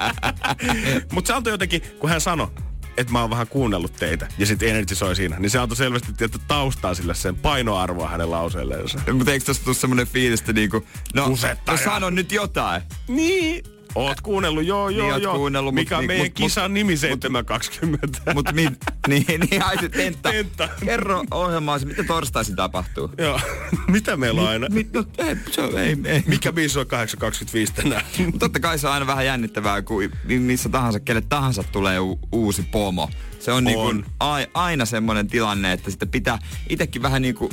Mutta 1.12 1.28
se 1.28 1.34
antoi 1.34 1.52
jotenkin, 1.52 1.82
kun 1.98 2.10
hän 2.10 2.20
sanoi, 2.20 2.48
että 2.96 3.12
mä 3.12 3.20
oon 3.20 3.30
vähän 3.30 3.46
kuunnellut 3.48 3.92
teitä, 3.92 4.28
ja 4.38 4.46
sitten 4.46 4.68
Energy 4.68 4.94
soi 4.94 5.16
siinä, 5.16 5.38
niin 5.38 5.50
se 5.50 5.58
antoi 5.58 5.76
selvästi 5.76 6.12
tietty 6.12 6.38
taustaa 6.48 6.94
sille 6.94 7.14
sen 7.14 7.36
painoarvoa 7.36 8.08
hänen 8.08 8.30
lauseelleensa. 8.30 8.98
Mutta 9.12 9.32
eikö 9.32 9.44
tosta 9.44 9.64
tule 9.64 9.74
semmonen 9.74 10.06
fiilis, 10.06 10.40
että 10.40 10.52
niinku, 10.52 10.86
no, 11.14 11.26
Kusettaja. 11.28 11.78
no 11.78 11.84
sano 11.84 12.10
nyt 12.10 12.32
jotain. 12.32 12.82
Niin. 13.08 13.64
Oot 13.94 14.20
kuunnellut, 14.20 14.64
joo, 14.64 14.88
joo, 14.88 15.12
oot 15.12 15.22
joo. 15.22 15.34
kuunnellut, 15.36 15.74
mut 15.74 15.80
Mikä 15.82 15.98
on 15.98 16.06
meidän 16.06 16.26
mut- 16.26 16.32
kisan 16.34 16.70
mut- 16.70 16.72
nimi 16.74 16.92
mut- 16.92 16.98
720. 17.00 18.34
Mut 18.34 18.46
mi, 18.52 18.68
niin, 19.08 19.24
niin 19.50 19.64
ai 19.64 19.78
se 19.80 19.88
tentta. 19.88 20.30
Tentta. 20.30 20.68
Kerro 20.84 21.24
ohjelmaasi, 21.30 21.86
mitä 21.86 22.04
torstaisin 22.04 22.56
tapahtuu? 22.56 23.10
joo. 23.18 23.40
Mitä 23.88 24.16
meillä 24.16 24.40
on 24.40 24.48
aina? 24.48 24.66
Mi, 24.70 24.86
no, 24.92 25.04
ei, 25.18 25.36
se 25.50 25.60
on, 25.62 25.78
ei, 25.78 25.96
ei. 26.04 26.22
Mikä 26.26 26.52
biisi 26.52 26.78
on 26.78 26.86
825 26.86 27.72
tänään? 27.72 28.02
Mut 28.26 28.38
Totta 28.38 28.60
kai 28.60 28.78
se 28.78 28.86
on 28.86 28.92
aina 28.92 29.06
vähän 29.06 29.26
jännittävää, 29.26 29.82
kun 29.82 30.02
mi- 30.24 30.38
missä 30.38 30.68
tahansa, 30.68 31.00
kelle 31.00 31.20
tahansa 31.20 31.62
tulee 31.72 32.00
u- 32.00 32.18
uusi 32.32 32.62
pomo. 32.62 33.10
Se 33.40 33.52
on, 33.52 33.66
On. 33.76 34.04
a- 34.20 34.46
aina 34.54 34.84
semmoinen 34.84 35.26
tilanne, 35.26 35.72
että 35.72 35.90
sitten 35.90 36.08
pitää 36.08 36.38
itsekin 36.68 37.02
vähän 37.02 37.22
niinku 37.22 37.50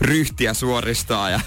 ryhtiä 0.00 0.54
suoristaa. 0.54 1.30
Ja 1.30 1.40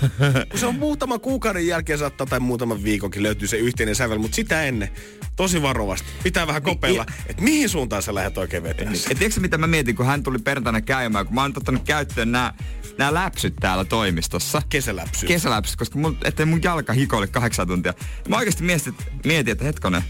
se 0.55 0.65
on 0.65 0.75
muutaman 0.75 1.19
kuukauden 1.19 1.67
jälkeen 1.67 1.99
saattaa 1.99 2.27
tai 2.27 2.39
muutaman 2.39 2.83
viikonkin 2.83 3.23
löytyy 3.23 3.47
se 3.47 3.57
yhteinen 3.57 3.95
sävel, 3.95 4.17
mutta 4.17 4.35
sitä 4.35 4.63
ennen 4.63 4.89
tosi 5.35 5.61
varovasti. 5.61 6.07
Pitää 6.23 6.47
vähän 6.47 6.61
kopeilla, 6.61 7.05
että 7.27 7.43
mihin 7.43 7.69
suuntaan 7.69 8.03
sä 8.03 8.15
lähdet 8.15 8.37
oikein 8.37 8.63
vetämään. 8.63 8.95
Et 8.95 9.17
tiedätkö 9.17 9.41
mitä 9.41 9.57
mä 9.57 9.67
mietin, 9.67 9.95
kun 9.95 10.05
hän 10.05 10.23
tuli 10.23 10.39
perjantaina 10.39 10.81
käymään, 10.81 11.25
kun 11.25 11.35
mä 11.35 11.41
oon 11.41 11.53
ottanut 11.57 11.83
käyttöön 11.83 12.31
nämä 12.31 12.53
nämä 12.97 13.13
läpsyt 13.13 13.55
täällä 13.55 13.85
toimistossa. 13.85 14.61
Kesäläpsy. 14.69 15.25
Kesäläpsyt, 15.25 15.75
koska 15.75 15.99
mun, 15.99 16.17
ettei 16.23 16.45
mun 16.45 16.63
jalka 16.63 16.93
hikoile 16.93 17.27
kahdeksan 17.27 17.67
tuntia. 17.67 17.93
Mä 18.27 18.37
oikeasti 18.37 18.63
mietin, 18.63 18.95
mietin 19.25 19.51
että 19.51 19.65
hetkonen, 19.65 20.03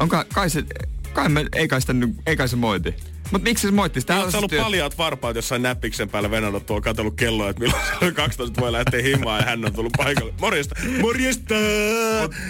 onko 0.00 0.24
kai 0.34 0.50
se, 0.50 0.64
kai 1.12 1.28
me, 1.28 1.46
ei 1.52 1.68
kai, 1.68 1.80
sitä, 1.80 1.92
ei 2.26 2.36
kai 2.36 2.48
se 2.48 2.56
moiti. 2.56 2.94
Mut 3.34 3.42
miksi 3.42 3.66
se 3.66 3.72
moitti? 3.72 4.00
Sitä 4.00 4.16
Oletko 4.20 4.38
ollut 4.38 4.52
paljaat 4.56 4.98
varpaat 4.98 5.36
jossain 5.36 5.62
näppiksen 5.62 6.08
päällä 6.10 6.30
venannut 6.30 6.66
tuolla 6.66 6.80
katsellut 6.82 7.14
kelloa, 7.14 7.50
että 7.50 7.60
milloin 7.62 7.82
se 8.00 8.06
on 8.06 8.14
12 8.14 8.60
voi 8.60 8.72
lähteä 8.72 9.02
himaan 9.02 9.40
ja 9.40 9.46
hän 9.46 9.64
on 9.64 9.72
tullut 9.72 9.92
paikalle. 9.96 10.32
Morjesta! 10.40 10.74
Morjesta! 11.00 11.54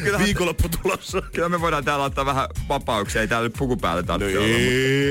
kyllähän- 0.04 0.24
Viikonloppu 0.26 0.68
tulossa. 0.82 1.22
Kyllä 1.34 1.48
me 1.48 1.60
voidaan 1.60 1.84
täällä 1.84 2.04
ottaa 2.04 2.26
vähän 2.26 2.48
vapauksia, 2.68 3.20
ei 3.20 3.28
täällä 3.28 3.50
puku 3.58 3.76
päälle 3.76 4.02
tarvitse 4.02 4.34
No 4.38 4.44
olla, 4.44 4.52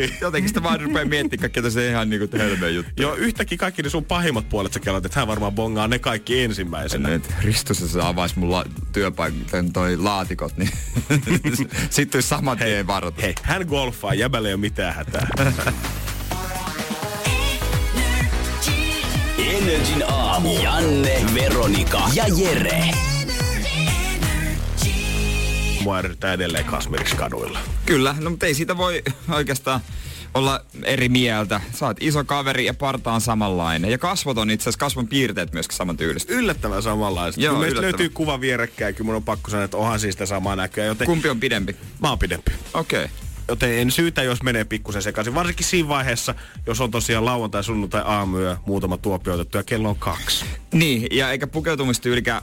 mutta 0.07 0.25
Jotenkin 0.25 0.49
sitä 0.49 0.63
vaan 0.63 0.81
rupeaa 0.81 1.05
miettimään 1.05 1.41
kaikkea 1.41 1.63
tässä 1.63 1.89
ihan 1.89 2.09
niinku 2.09 2.37
hölmöä 2.37 2.69
juttu. 2.69 2.91
Joo, 3.01 3.15
yhtäkkiä 3.15 3.57
kaikki 3.57 3.81
ne 3.83 3.89
sun 3.89 4.05
pahimmat 4.05 4.49
puolet 4.49 4.73
sä 4.73 4.79
kelat, 4.79 5.05
että 5.05 5.19
hän 5.19 5.27
varmaan 5.27 5.53
bongaa 5.53 5.87
ne 5.87 5.99
kaikki 5.99 6.41
ensimmäisenä. 6.43 7.09
Nyt 7.09 7.23
Ristus, 7.43 7.81
jos 7.81 7.93
se 7.93 8.01
avaisi 8.01 8.39
mun 8.39 8.51
la- 8.51 8.65
työpaikan 8.91 9.73
toi 9.73 9.97
laatikot, 9.97 10.57
niin 10.57 10.69
sitten 11.89 12.23
saman 12.23 12.57
tien 12.57 12.87
varoitus. 12.87 13.23
Hei, 13.23 13.35
hän 13.43 13.65
golfaa, 13.67 14.13
jäbällä 14.13 14.47
ei 14.49 14.53
ole 14.53 14.61
mitään 14.61 14.95
hätää. 14.95 15.27
Energin 19.37 20.03
aamu. 20.11 20.61
Janne, 20.63 21.25
Veronika 21.33 22.01
ja 22.13 22.25
Jere. 22.37 22.83
Mua 25.83 25.97
ärsyttää 25.97 26.33
edelleen 26.33 26.65
Kasmiriksi 26.65 27.15
kaduilla. 27.15 27.59
Kyllä, 27.85 28.15
no 28.19 28.29
mutta 28.29 28.45
ei 28.45 28.53
siitä 28.53 28.77
voi 28.77 29.03
oikeastaan 29.33 29.79
olla 30.33 30.61
eri 30.83 31.09
mieltä. 31.09 31.61
Sä 31.73 31.85
oot 31.85 31.97
iso 31.99 32.23
kaveri 32.23 32.65
ja 32.65 32.73
parta 32.73 33.11
on 33.11 33.21
samanlainen. 33.21 33.91
Ja 33.91 33.97
kasvot 33.97 34.37
on 34.37 34.51
itse 34.51 34.63
asiassa 34.63 34.79
kasvon 34.79 35.07
piirteet 35.07 35.53
myöskin 35.53 35.77
saman 35.77 35.97
tyylistä. 35.97 36.33
Yllättävän 36.33 36.83
samanlaista. 36.83 37.41
Joo, 37.41 37.53
meistä 37.53 37.65
yllättävän. 37.65 37.91
löytyy 37.91 38.09
kuva 38.09 38.41
vierekkäin, 38.41 38.95
kyllä 38.95 39.05
mun 39.05 39.15
on 39.15 39.23
pakko 39.23 39.51
sanoa, 39.51 39.65
että 39.65 39.77
onhan 39.77 39.99
siis 39.99 40.13
sitä 40.13 40.25
samaa 40.25 40.55
näköä. 40.55 40.85
Joten 40.85 41.07
Kumpi 41.07 41.29
on 41.29 41.39
pidempi? 41.39 41.75
mä 42.01 42.09
oon 42.09 42.19
pidempi. 42.19 42.51
Okei. 42.73 43.03
Okay. 43.03 43.17
Joten 43.47 43.79
en 43.79 43.91
syytä, 43.91 44.23
jos 44.23 44.43
menee 44.43 44.63
pikkusen 44.63 45.01
sekaisin. 45.01 45.35
Varsinkin 45.35 45.65
siinä 45.65 45.89
vaiheessa, 45.89 46.35
jos 46.67 46.81
on 46.81 46.91
tosiaan 46.91 47.25
lauantai, 47.25 47.63
sunnuntai, 47.63 48.01
aamuyö, 48.05 48.57
muutama 48.65 48.97
tuopio 48.97 49.33
otettu 49.33 49.57
ja 49.57 49.63
kello 49.63 49.89
on 49.89 49.95
kaksi. 49.95 50.45
Niin, 50.73 51.07
ja 51.11 51.31
eikä 51.31 51.47
pukeutumistyylikään 51.47 52.41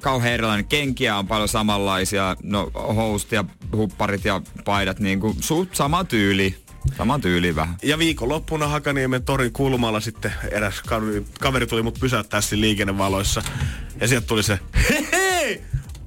kauhean 0.00 0.34
erilainen. 0.34 0.64
Kenkiä 0.64 1.16
on 1.16 1.28
paljon 1.28 1.48
samanlaisia, 1.48 2.36
no 2.42 2.70
housut 2.74 3.32
ja 3.32 3.44
hupparit 3.76 4.24
ja 4.24 4.42
paidat, 4.64 5.00
niin 5.00 5.20
kuin 5.20 5.36
suht 5.40 5.74
sama 5.74 6.04
tyyli. 6.04 6.56
Sama 6.98 7.18
tyyli 7.18 7.56
vähän. 7.56 7.76
Ja 7.82 7.98
viikonloppuna 7.98 8.68
Hakaniemen 8.68 9.22
torin 9.22 9.52
kulmalla 9.52 10.00
sitten 10.00 10.32
eräs 10.50 10.82
kaveri, 10.82 11.24
kaveri 11.40 11.66
tuli 11.66 11.82
mut 11.82 12.00
pysäyttää 12.00 12.40
siinä 12.40 12.60
liikennevaloissa. 12.60 13.42
Ja 14.00 14.08
sieltä 14.08 14.26
tuli 14.26 14.42
se, 14.42 14.58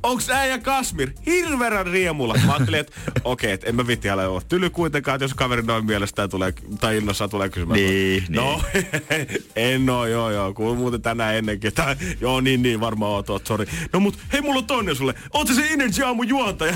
onks 0.03 0.29
äijä 0.29 0.57
Kasmir? 0.57 1.11
Hirveän 1.25 1.85
riemulla. 1.85 2.35
Mä 2.45 2.53
ajattelin, 2.53 2.79
että 2.79 2.93
okei, 3.07 3.21
okay, 3.23 3.51
että 3.51 3.67
en 3.67 3.75
mä 3.75 3.87
vitti 3.87 4.09
älä 4.09 4.29
oo 4.29 4.41
tyly 4.49 4.69
kuitenkaan, 4.69 5.15
että 5.15 5.23
jos 5.23 5.33
kaveri 5.33 5.61
noin 5.61 5.85
mielestään 5.85 6.29
tulee, 6.29 6.53
tai 6.79 6.97
innossaan 6.97 7.29
tulee 7.29 7.49
kysymään. 7.49 7.79
Niin, 7.79 8.25
no, 8.29 8.61
en 9.55 9.89
oo, 9.89 10.05
joo, 10.05 10.31
joo, 10.31 10.53
kuulin 10.53 10.77
muuten 10.77 11.01
tänään 11.01 11.35
ennenkin. 11.35 11.73
Tää, 11.73 11.95
joo, 12.21 12.41
niin, 12.41 12.61
niin, 12.61 12.79
varmaan 12.79 13.11
oot, 13.11 13.29
oot, 13.29 13.47
sori. 13.47 13.65
No 13.93 13.99
mut, 13.99 14.17
hei, 14.33 14.41
mulla 14.41 14.59
on 14.59 14.65
toinen 14.65 14.95
sulle. 14.95 15.13
Oot 15.33 15.47
se 15.47 15.67
Energy 15.71 16.03
Aamu 16.03 16.23
juontaja? 16.23 16.73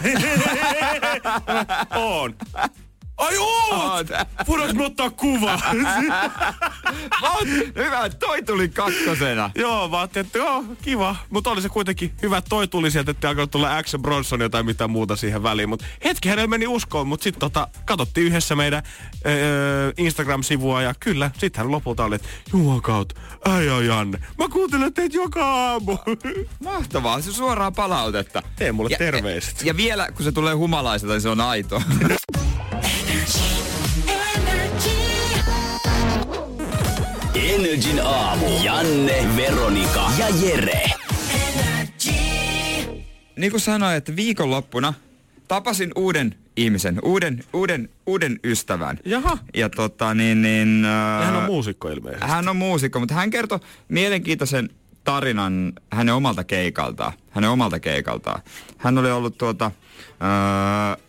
on. 1.96 2.36
Ai 3.18 3.38
oot! 3.38 4.08
Voidaanko 4.48 4.74
me 4.74 4.86
ottaa 4.86 5.10
kuva? 5.10 5.60
Oot, 7.22 7.48
hyvä, 7.76 8.10
toi 8.10 8.42
tuli 8.42 8.70
kakkosena. 8.70 9.52
joo, 9.56 9.90
mä 9.90 10.00
ajattelin, 10.00 10.26
että 10.26 10.38
joo, 10.38 10.64
kiva. 10.82 11.16
Mutta 11.30 11.50
oli 11.50 11.62
se 11.62 11.70
kuitenkin 11.70 12.14
hyvä, 12.22 12.38
että 12.38 12.50
toi 12.50 12.68
tuli 12.68 12.92
sieltä, 12.92 13.12
että 13.12 13.30
alkoi 13.30 13.48
tulla 13.48 13.78
Action 13.78 14.02
Bronson 14.02 14.40
tai 14.52 14.64
mitä 14.64 14.88
muuta 14.88 15.16
siihen 15.16 15.44
väliin. 15.44 15.70
Mutta 15.70 15.86
hetki 16.04 16.30
hänellä 16.30 16.48
meni 16.48 16.68
uskoon, 16.68 17.08
mutta 17.08 17.24
sitten 17.24 17.40
tota, 17.40 17.68
katsottiin 17.86 18.28
yhdessä 18.28 18.56
meidän 18.56 18.84
öö, 19.26 19.92
Instagram-sivua 19.98 20.82
ja 20.82 20.94
kyllä, 21.00 21.32
sitten 21.38 21.64
hän 21.64 21.72
lopulta 21.72 22.04
oli, 22.04 22.16
että 22.16 22.28
juokaut, 22.54 23.14
äijä 23.46 23.82
Janne, 23.82 24.20
mä 24.38 24.50
kuuntelen 24.50 24.94
teitä 24.94 25.16
joka 25.16 25.46
aamu. 25.46 25.98
Mahtavaa, 26.64 27.22
se 27.22 27.34
suoraa 27.34 27.72
palautetta. 27.72 28.44
Tee 28.56 28.72
mulle 28.72 28.90
ja, 28.92 28.98
terveiset. 28.98 29.64
Ja 29.64 29.78
vielä, 29.78 30.12
kun 30.12 30.26
se 30.26 30.32
tulee 30.32 30.54
humalaiselta, 30.54 31.14
niin 31.14 31.22
se 31.22 31.30
on 31.30 31.42
aito. 31.42 31.82
Energin 37.36 38.00
aamu. 38.06 38.46
Janne, 38.64 39.28
Veronika 39.36 40.12
ja 40.18 40.26
Jere. 40.42 40.84
niin 43.38 43.52
kuin 43.52 43.62
sanoin, 43.62 43.96
että 43.98 44.16
viikonloppuna 44.16 44.94
tapasin 45.48 45.92
uuden 45.96 46.36
ihmisen, 46.58 47.00
uuden, 47.04 47.44
uuden, 47.54 47.90
uuden 48.06 48.40
ystävän. 48.44 49.00
Jaha. 49.06 49.38
Ja 49.56 49.70
tota 49.70 50.14
niin, 50.14 50.42
niin... 50.42 50.86
Äh, 50.86 51.26
hän 51.26 51.36
on 51.36 51.44
muusikko 51.44 51.90
ilmeisesti. 51.90 52.28
hän 52.28 52.50
on 52.50 52.56
muusikko, 52.56 53.00
mutta 53.00 53.16
hän 53.16 53.30
kertoi 53.30 53.60
mielenkiintoisen 53.88 54.70
tarinan 55.04 55.74
hänen 55.92 56.16
omalta 56.16 56.44
keikaltaan. 56.44 57.14
Hänen 57.30 57.50
omalta 57.50 57.80
keikaltaan. 57.80 58.42
Hän 58.78 58.98
oli 58.98 59.12
ollut 59.12 59.38
tuota... 59.38 59.72
Öö, 60.22 61.07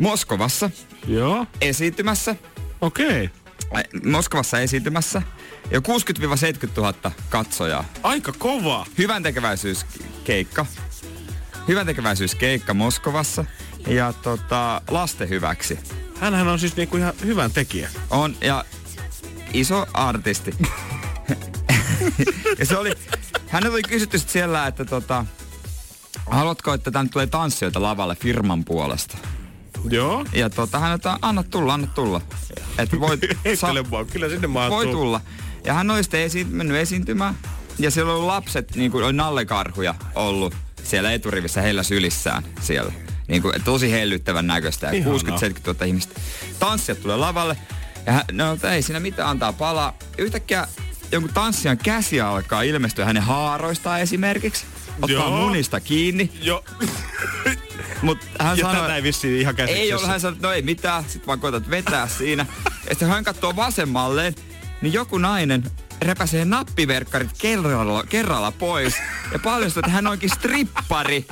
Moskovassa 0.00 0.70
Joo, 1.06 1.46
esiintymässä. 1.60 2.36
okei. 2.80 3.30
Ai, 3.70 3.84
Moskovassa 4.04 4.60
esiintymässä. 4.60 5.22
Ja 5.70 5.80
60-70 5.80 5.82
000 6.76 6.94
katsojaa. 7.30 7.84
Aika 8.02 8.32
kova. 8.38 8.86
Hyvän 8.98 9.22
tekeväisyyskeikka. 9.22 10.66
Hyvän 11.68 11.86
tekeväisyyskeikka 11.86 12.74
Moskovassa. 12.74 13.44
Ja 13.86 14.12
tota, 14.12 14.82
lasten 14.90 15.28
hyväksi. 15.28 15.78
Hänhän 16.20 16.48
on 16.48 16.58
siis 16.58 16.76
niinku 16.76 16.96
ihan 16.96 17.12
hyvän 17.24 17.50
tekijä. 17.50 17.90
On, 18.10 18.36
ja 18.40 18.64
iso 19.52 19.86
artisti. 19.94 20.54
ja 22.58 22.66
se 22.66 22.76
oli, 22.76 22.92
hänellä 23.48 23.74
oli 23.74 23.82
kysytty 23.82 24.18
siellä, 24.18 24.66
että 24.66 24.84
tota, 24.84 25.26
haluatko, 26.30 26.74
että 26.74 26.90
tänne 26.90 27.10
tulee 27.12 27.26
tanssijoita 27.26 27.82
lavalle 27.82 28.16
firman 28.16 28.64
puolesta? 28.64 29.18
Joo. 29.90 30.24
Ja 30.32 30.50
tota, 30.50 30.78
hän 30.78 30.94
että 30.94 31.18
anna 31.22 31.42
tulla, 31.42 31.74
anna 31.74 31.86
tulla. 31.86 32.20
Että 32.78 33.00
voit, 33.00 33.20
Heittele 33.44 33.82
mua, 33.90 34.04
kyllä 34.04 34.28
sinne 34.28 34.46
mahtuu. 34.46 34.76
voi 34.76 34.86
tulla. 34.86 35.20
Ja 35.64 35.74
hän 35.74 35.90
oli 35.90 36.02
sitten 36.02 36.20
esi- 36.22 36.44
mennyt 36.50 36.76
esiintymään. 36.76 37.34
Ja 37.78 37.90
siellä 37.90 38.12
oli 38.12 38.26
lapset, 38.26 38.76
niin 38.76 38.90
kuin 38.90 39.04
oli 39.04 39.12
nallekarhuja 39.12 39.94
ollut 40.14 40.54
siellä 40.84 41.12
eturivissä 41.12 41.62
heillä 41.62 41.82
sylissään 41.82 42.42
siellä. 42.60 42.92
Niin 43.28 43.42
kuin, 43.42 43.54
tosi 43.64 43.92
hellyttävän 43.92 44.46
näköistä. 44.46 44.86
Ja 44.86 44.92
Ihanaa. 44.92 45.38
60-70 45.38 45.42
000 45.66 45.84
ihmistä. 45.84 46.20
Tanssijat 46.58 47.02
tulee 47.02 47.16
lavalle. 47.16 47.56
Ja 48.06 48.12
hän, 48.12 48.24
no, 48.32 48.58
ei 48.72 48.82
siinä 48.82 49.00
mitään 49.00 49.28
antaa 49.28 49.52
palaa. 49.52 49.98
Yhtäkkiä 50.18 50.68
jonkun 51.12 51.34
tanssijan 51.34 51.78
käsi 51.78 52.20
alkaa 52.20 52.62
ilmestyä 52.62 53.04
hänen 53.04 53.22
haaroistaan 53.22 54.00
esimerkiksi. 54.00 54.64
Ottaa 55.02 55.08
Joo. 55.10 55.30
munista 55.40 55.80
kiinni. 55.80 56.32
Joo. 56.42 56.64
Mutta 58.02 58.26
hän 58.38 58.58
Ja 58.58 58.64
sanoi, 58.64 58.80
tätä 58.82 58.96
ei 58.96 59.02
vissiin 59.02 59.40
ihan 59.40 59.54
käsiksessä. 59.56 59.82
ei 59.82 59.92
ole, 59.92 60.06
hän 60.06 60.20
sanoi, 60.20 60.38
no 60.42 60.52
ei 60.52 60.62
mitään, 60.62 61.04
sit 61.08 61.26
vaan 61.26 61.40
koetat 61.40 61.70
vetää 61.70 62.08
siinä. 62.08 62.46
Ja 62.88 62.94
sitten 62.94 63.08
hän 63.08 63.24
katsoo 63.24 63.56
vasemmalleen, 63.56 64.34
niin 64.82 64.92
joku 64.92 65.18
nainen 65.18 65.62
repäsee 66.02 66.44
nappiverkkarit 66.44 67.30
kerralla, 67.38 68.04
kerralla 68.08 68.52
pois 68.52 68.94
ja 69.32 69.38
paljastaa, 69.38 69.80
että 69.80 69.90
hän 69.90 70.06
onkin 70.06 70.30
strippari. 70.30 71.26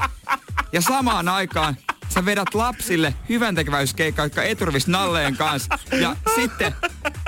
Ja 0.73 0.81
samaan 0.81 1.29
aikaan 1.29 1.77
sä 2.09 2.25
vedät 2.25 2.55
lapsille 2.55 3.15
hyvän 3.29 3.55
tekeväyskeikkaa, 3.55 4.25
jotka 4.27 4.43
eturvis 4.43 4.87
nalleen 4.87 5.37
kanssa. 5.37 5.79
Ja 6.01 6.17
sitten, 6.35 6.75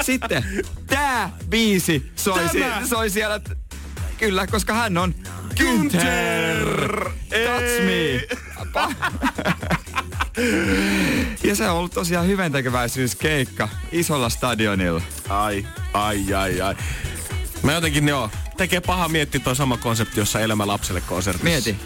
sitten 0.03 0.45
tää 0.87 1.31
biisi 1.49 2.13
soi, 2.17 2.49
si- 2.49 2.89
soi 2.89 3.11
siellä, 3.11 3.41
kyllä, 4.19 4.47
koska 4.47 4.75
hän 4.75 4.99
on 4.99 5.15
Günther. 5.61 7.11
That's 7.31 7.83
me. 7.85 8.27
Pa- 8.73 8.95
ja 11.49 11.57
se 11.57 11.69
on 11.71 11.77
ollut 11.77 11.93
tosiaan 11.93 12.27
hyvän 12.27 12.53
tekeväisyyskeikka 12.53 13.69
isolla 13.93 14.29
stadionilla. 14.29 15.03
Ai, 15.29 15.67
ai, 15.93 16.35
ai, 16.35 16.61
ai. 16.61 16.75
Mä 17.63 17.73
jotenkin, 17.73 18.09
joo, 18.09 18.31
tekee 18.57 18.81
paha 18.81 19.09
miettiä 19.09 19.41
tuo 19.41 19.55
sama 19.55 19.77
konsepti, 19.77 20.21
jossa 20.21 20.41
elämä 20.41 20.67
lapselle 20.67 21.01
konsertissa. 21.01 21.45
Mieti. 21.49 21.77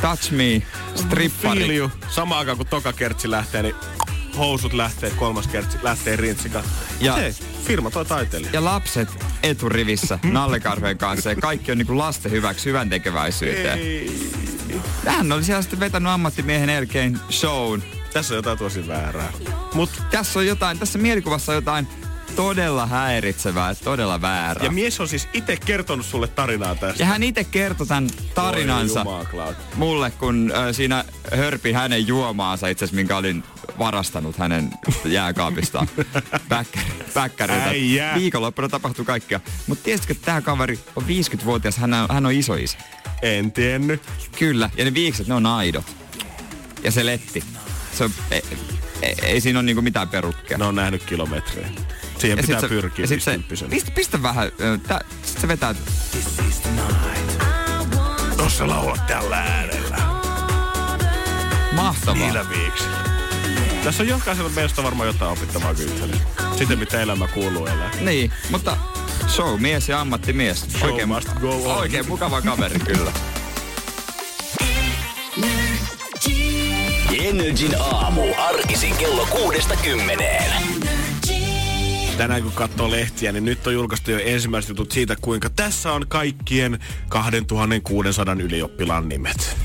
Touch 0.00 0.30
me, 0.32 0.62
strippari. 0.94 1.80
Samaan 2.08 2.38
aikaan 2.38 2.56
kun 2.56 2.66
toka 2.66 2.92
kertsi 2.92 3.30
lähtee, 3.30 3.62
niin 3.62 3.74
housut 4.38 4.72
lähtee, 4.72 5.10
kolmas 5.10 5.46
kertsi 5.46 5.78
lähtee 5.82 6.16
rintsika. 6.16 6.62
Ja- 7.00 7.14
Hei, 7.14 7.32
firma 7.66 7.90
toi 7.90 8.04
taiteilija. 8.04 8.52
Ja 8.52 8.64
lapset 8.64 9.08
eturivissä 9.42 10.18
nallekarvojen 10.22 10.98
kanssa 10.98 11.30
ja 11.30 11.36
kaikki 11.36 11.72
on 11.72 11.78
niinku 11.78 11.98
lasten 11.98 12.32
hyväksi 12.32 12.64
hyvän 12.64 12.88
tekeväisyyteen. 12.90 13.78
Hän 15.06 15.32
oli 15.32 15.44
siellä 15.44 15.62
sitten 15.62 15.80
vetänyt 15.80 16.12
ammattimiehen 16.12 16.70
elkein 16.70 17.18
shown. 17.30 17.82
Tässä 18.12 18.34
on 18.34 18.36
jotain 18.36 18.58
tosi 18.58 18.86
väärää. 18.86 19.32
Mut 19.74 19.90
Tässä 20.10 20.38
on 20.38 20.46
jotain, 20.46 20.78
tässä 20.78 20.98
mielikuvassa 20.98 21.52
on 21.52 21.56
jotain 21.56 21.88
todella 22.36 22.86
häiritsevää, 22.86 23.74
todella 23.74 24.20
väärä. 24.20 24.64
Ja 24.64 24.70
mies 24.70 25.00
on 25.00 25.08
siis 25.08 25.28
itse 25.32 25.56
kertonut 25.56 26.06
sulle 26.06 26.28
tarinaa 26.28 26.74
tästä. 26.74 27.02
Ja 27.02 27.06
hän 27.06 27.22
itse 27.22 27.44
kertoi 27.44 27.86
tämän 27.86 28.10
tarinansa 28.34 29.04
mulle, 29.76 30.10
kun 30.10 30.52
äh, 30.54 30.64
siinä 30.72 31.04
hörpi 31.36 31.72
hänen 31.72 32.06
juomaansa 32.06 32.68
itse 32.68 32.84
asiassa, 32.84 32.96
minkä 32.96 33.16
olin 33.16 33.44
varastanut 33.78 34.36
hänen 34.36 34.70
jääkaapista 35.04 35.86
päkkäriltä. 37.14 37.70
Viikonloppuna 38.14 38.68
tapahtui 38.68 39.04
kaikkea. 39.04 39.40
Mutta 39.66 39.84
tiesitkö, 39.84 40.12
että 40.12 40.26
tämä 40.26 40.40
kaveri 40.40 40.78
on 40.96 41.02
50-vuotias, 41.02 41.76
hän 41.76 41.94
on, 41.94 42.08
hän 42.10 42.26
on 42.26 42.32
iso 42.32 42.54
isä. 42.54 42.78
En 43.24 43.52
tiennyt. 43.52 44.02
Kyllä, 44.38 44.70
ja 44.76 44.84
ne 44.84 44.94
viikset, 44.94 45.26
ne 45.26 45.34
on 45.34 45.46
aidot. 45.46 45.84
Ja 46.82 46.90
se 46.90 47.06
letti. 47.06 47.44
Se 47.92 48.04
on, 48.04 48.10
ei, 48.30 48.42
ei, 49.02 49.14
ei 49.22 49.40
siinä 49.40 49.58
ole 49.58 49.66
niinku 49.66 49.82
mitään 49.82 50.08
perukkia. 50.08 50.58
Ne 50.58 50.64
on 50.64 50.74
nähnyt 50.74 51.02
kilometrejä. 51.02 51.68
Siihen 52.18 52.38
ja 52.38 52.42
pitää 52.42 52.60
sit 52.60 52.68
pyrkiä. 52.68 53.06
Sit 53.06 53.22
se, 53.22 53.40
pistä, 53.70 53.90
pistä 53.90 54.22
vähän, 54.22 54.52
tää, 54.88 55.00
sit 55.22 55.40
se 55.40 55.48
vetää. 55.48 55.74
Tossa 58.36 58.68
laulat 58.68 59.06
tällä 59.06 59.36
äänellä. 59.36 59.96
Mahtavaa. 61.72 62.24
Niillä 62.24 62.46
viiksillä. 62.48 62.96
Tässä 63.84 64.02
on 64.02 64.08
jokaisella 64.08 64.50
meistä 64.50 64.82
varmaan 64.82 65.06
jotain 65.06 65.32
opittavaa 65.32 65.74
kyllä. 65.74 66.16
Sitten 66.58 66.78
mitä 66.78 67.00
elämä 67.00 67.28
kuuluu 67.28 67.66
elää. 67.66 67.90
Niin, 68.00 68.32
mutta 68.50 68.76
show 69.28 69.60
mies 69.60 69.88
ja 69.88 70.00
ammattimies. 70.00 70.66
Show 70.78 70.90
oikein, 70.90 71.08
must 71.08 71.28
go 71.40 71.70
on. 71.70 71.76
Oikein 71.76 72.08
mukava 72.08 72.42
kaveri 72.42 72.78
kyllä. 72.78 73.12
Energin 77.24 77.74
aamu. 77.80 78.22
Arkisin 78.36 78.96
kello 78.96 79.26
kuudesta 79.26 79.76
kymmeneen. 79.76 80.52
Tänään 82.18 82.42
kun 82.42 82.52
katsoo 82.52 82.90
lehtiä, 82.90 83.32
niin 83.32 83.44
nyt 83.44 83.66
on 83.66 83.74
julkaistu 83.74 84.10
jo 84.10 84.18
ensimmäiset 84.24 84.68
jutut 84.68 84.92
siitä, 84.92 85.16
kuinka 85.20 85.50
tässä 85.50 85.92
on 85.92 86.04
kaikkien 86.08 86.78
2600 87.08 88.34
ylioppilaan 88.34 89.08
nimet. 89.08 89.56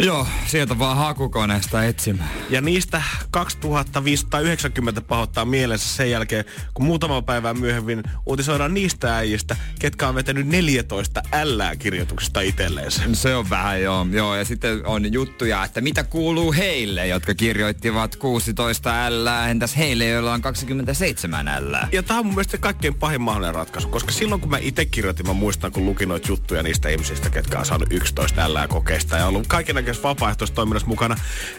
Joo, 0.00 0.26
sieltä 0.46 0.78
vaan 0.78 0.96
hakukoneesta 0.96 1.84
etsimään. 1.84 2.30
Ja 2.50 2.60
niistä 2.60 3.02
2590 3.30 5.00
pahoittaa 5.00 5.44
mielessä 5.44 5.96
sen 5.96 6.10
jälkeen, 6.10 6.44
kun 6.74 6.86
muutama 6.86 7.22
päivää 7.22 7.54
myöhemmin 7.54 8.02
uutisoidaan 8.26 8.74
niistä 8.74 9.16
äijistä, 9.16 9.56
ketkä 9.78 10.08
on 10.08 10.14
vetänyt 10.14 10.46
14 10.46 11.22
L-kirjoituksesta 11.44 12.40
itselleensä. 12.40 13.02
Se 13.12 13.34
on 13.34 13.50
vähän 13.50 13.82
joo, 13.82 14.06
joo. 14.10 14.36
Ja 14.36 14.44
sitten 14.44 14.86
on 14.86 15.12
juttuja, 15.12 15.64
että 15.64 15.80
mitä 15.80 16.04
kuuluu 16.04 16.52
heille, 16.52 17.06
jotka 17.06 17.34
kirjoittivat 17.34 18.16
16 18.16 18.90
L, 19.10 19.26
entäs 19.50 19.76
heille, 19.76 20.06
joilla 20.06 20.32
on 20.32 20.42
27 20.42 21.46
L. 21.60 21.74
Ja 21.92 22.02
tämä 22.02 22.20
on 22.20 22.26
mun 22.26 22.34
mielestä 22.34 22.58
kaikkein 22.58 22.94
pahin 22.94 23.20
mahdollinen 23.20 23.54
ratkaisu, 23.54 23.88
koska 23.88 24.12
silloin 24.12 24.40
kun 24.40 24.50
mä 24.50 24.58
itse 24.60 24.84
kirjoitin, 24.84 25.26
mä 25.26 25.32
muistan 25.32 25.72
kun 25.72 25.86
lukin 25.86 26.08
noita 26.08 26.28
juttuja 26.28 26.62
niistä 26.62 26.88
ihmisistä, 26.88 27.30
ketkä 27.30 27.58
on 27.58 27.66
saanut 27.66 27.92
11 27.92 28.54
L 28.54 28.56
kokeista 28.68 29.16
ja 29.16 29.26
ollut 29.26 29.46
kaiken 29.46 29.87
kaikessa 29.88 30.08
vapaaehtoistoiminnassa 30.08 30.88
mukana, 30.88 31.16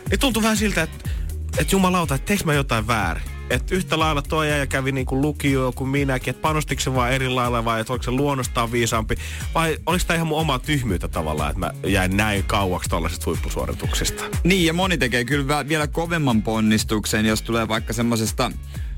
niin 0.10 0.20
tuntui 0.20 0.44
vähän 0.44 0.58
siltä, 0.58 0.84
että, 0.84 1.10
että 1.58 1.76
jumalauta, 1.76 2.16
että 2.16 2.26
teekö 2.26 2.44
mä 2.44 2.54
jotain 2.54 2.88
väärin? 2.88 3.24
Että 3.50 3.76
yhtä 3.76 4.00
lailla 4.00 4.22
tuo 4.22 4.44
ja 4.44 4.68
kävi 4.68 4.92
niin 4.92 5.06
kuin 5.06 5.22
lukio 5.22 5.72
kuin 5.76 5.90
minäkin, 5.90 6.32
että 6.32 6.42
panostiko 6.42 6.82
se 6.82 6.94
vaan 6.96 7.12
eri 7.12 7.30
lailla 7.30 7.66
vai 7.66 7.82
että 7.82 7.94
oliko 7.94 8.04
se 8.04 8.12
luonnostaan 8.12 8.72
viisaampi 8.72 9.16
vai 9.56 9.78
oliko 9.86 10.04
tämä 10.08 10.16
ihan 10.16 10.28
mun 10.28 10.40
oma 10.40 10.60
tyhmyyttä 10.60 11.08
tavallaan, 11.08 11.50
että 11.50 11.60
mä 11.60 11.72
jäin 11.88 12.18
näin 12.18 12.44
kauaksi 12.44 12.90
tuollaisesta 12.90 13.26
huippusuorituksesta. 13.26 14.24
Niin 14.44 14.66
ja 14.66 14.74
moni 14.74 14.98
tekee 14.98 15.26
kyllä 15.26 15.68
vielä 15.68 15.88
kovemman 15.88 16.42
ponnistuksen, 16.42 17.26
jos 17.26 17.42
tulee 17.42 17.68
vaikka 17.68 17.94
semmoisesta 17.94 18.52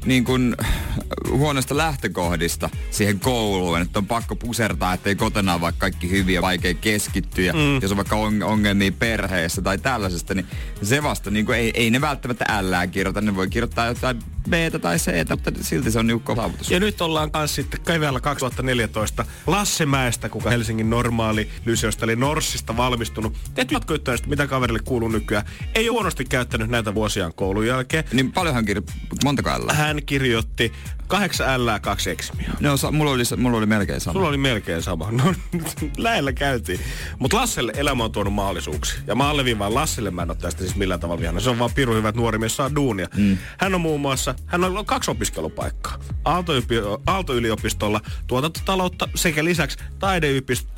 niin 0.05 0.23
kuin 0.23 0.55
huonosta 1.29 1.77
lähtökohdista 1.77 2.69
siihen 2.91 3.19
kouluun, 3.19 3.81
että 3.81 3.99
on 3.99 4.07
pakko 4.07 4.35
pusertaa, 4.35 4.93
ettei 4.93 5.15
kotona 5.15 5.53
ole 5.53 5.61
vaikka 5.61 5.79
kaikki 5.79 6.09
hyviä, 6.09 6.41
vaikea 6.41 6.73
keskittyä, 6.73 7.53
mm. 7.53 7.81
jos 7.81 7.91
on 7.91 7.97
vaikka 7.97 8.15
ongelmia 8.45 8.91
perheessä 8.91 9.61
tai 9.61 9.77
tällaisesta, 9.77 10.33
niin 10.33 10.45
se 10.83 11.03
vasta, 11.03 11.31
niin 11.31 11.45
kuin 11.45 11.57
ei, 11.57 11.71
ei 11.73 11.89
ne 11.89 12.01
välttämättä 12.01 12.45
ällää 12.49 12.87
kirjoita, 12.87 13.21
ne 13.21 13.35
voi 13.35 13.49
kirjoittaa 13.49 13.87
jotain 13.87 14.19
b 14.49 14.53
tai 14.81 14.97
c 14.97 15.11
mutta 15.29 15.51
silti 15.61 15.91
se 15.91 15.99
on 15.99 16.07
niukko 16.07 16.35
saavutus. 16.35 16.71
Ja 16.71 16.79
nyt 16.79 17.01
ollaan 17.01 17.31
kanssa 17.31 17.55
sitten 17.55 17.81
keväällä 17.81 18.19
2014 18.19 19.25
Lasse 19.47 19.85
Mäestä, 19.85 20.29
kuka 20.29 20.49
Helsingin 20.49 20.89
normaali 20.89 21.49
lyseosta 21.65 22.05
eli 22.05 22.15
Norssista 22.15 22.77
valmistunut. 22.77 23.37
Teet 23.53 23.71
jatkoittaa 23.71 24.15
mitä 24.27 24.47
kaverille 24.47 24.79
kuuluu 24.85 25.09
nykyään. 25.09 25.45
Ei 25.75 25.87
huonosti 25.87 26.25
käyttänyt 26.25 26.69
näitä 26.69 26.95
vuosiaan 26.95 27.33
koulun 27.33 27.67
jälkeen. 27.67 28.03
Niin 28.13 28.31
paljonhan 28.31 28.65
kirjo... 28.65 28.83
montako 29.23 29.49
ällää? 29.49 29.75
Hän 29.91 30.05
kirjoitti 30.05 30.73
kahdeksan 31.07 31.65
L, 31.65 31.69
kaksi 31.81 32.09
eksimiä. 32.09 32.51
No, 32.59 32.75
mulla 32.91 33.11
oli, 33.11 33.23
mulla 33.37 33.57
oli 33.57 33.65
melkein 33.65 34.01
sama. 34.01 34.13
Sulla 34.13 34.27
oli 34.27 34.37
melkein 34.37 34.81
sama. 34.81 35.11
No, 35.11 35.33
lähellä 35.97 36.33
käytiin. 36.33 36.79
Mutta 37.19 37.37
Lasselle 37.37 37.73
elämä 37.75 38.03
on 38.03 38.11
tuonut 38.11 38.33
mahdollisuuksia. 38.33 38.99
Ja 39.07 39.15
mä 39.15 39.29
alleviivaan 39.29 39.73
Lasselle, 39.73 40.11
mä 40.11 40.21
en 40.21 40.29
ole 40.29 40.37
tästä 40.37 40.63
siis 40.63 40.75
millään 40.75 40.99
tavalla 40.99 41.21
vihana. 41.21 41.39
Se 41.39 41.49
on 41.49 41.59
vaan 41.59 41.71
piru 41.75 41.93
hyvä, 41.93 42.09
että 42.09 42.21
nuori 42.21 42.37
mies 42.37 42.55
saa 42.55 42.75
duunia. 42.75 43.07
Mm. 43.17 43.37
Hän 43.57 43.75
on 43.75 43.81
muun 43.81 44.01
muassa, 44.01 44.35
hän 44.45 44.63
on 44.63 44.85
kaksi 44.85 45.11
opiskelupaikkaa. 45.11 45.97
Aalto-yliopistolla 47.07 48.01
tuotantotaloutta 48.27 49.07
sekä 49.15 49.43
lisäksi 49.43 49.77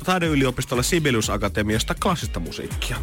taideyliopistolla 0.04 0.82
Sibelius 0.82 1.30
Akatemiasta 1.30 1.94
klassista 1.94 2.40
musiikkia. 2.40 2.96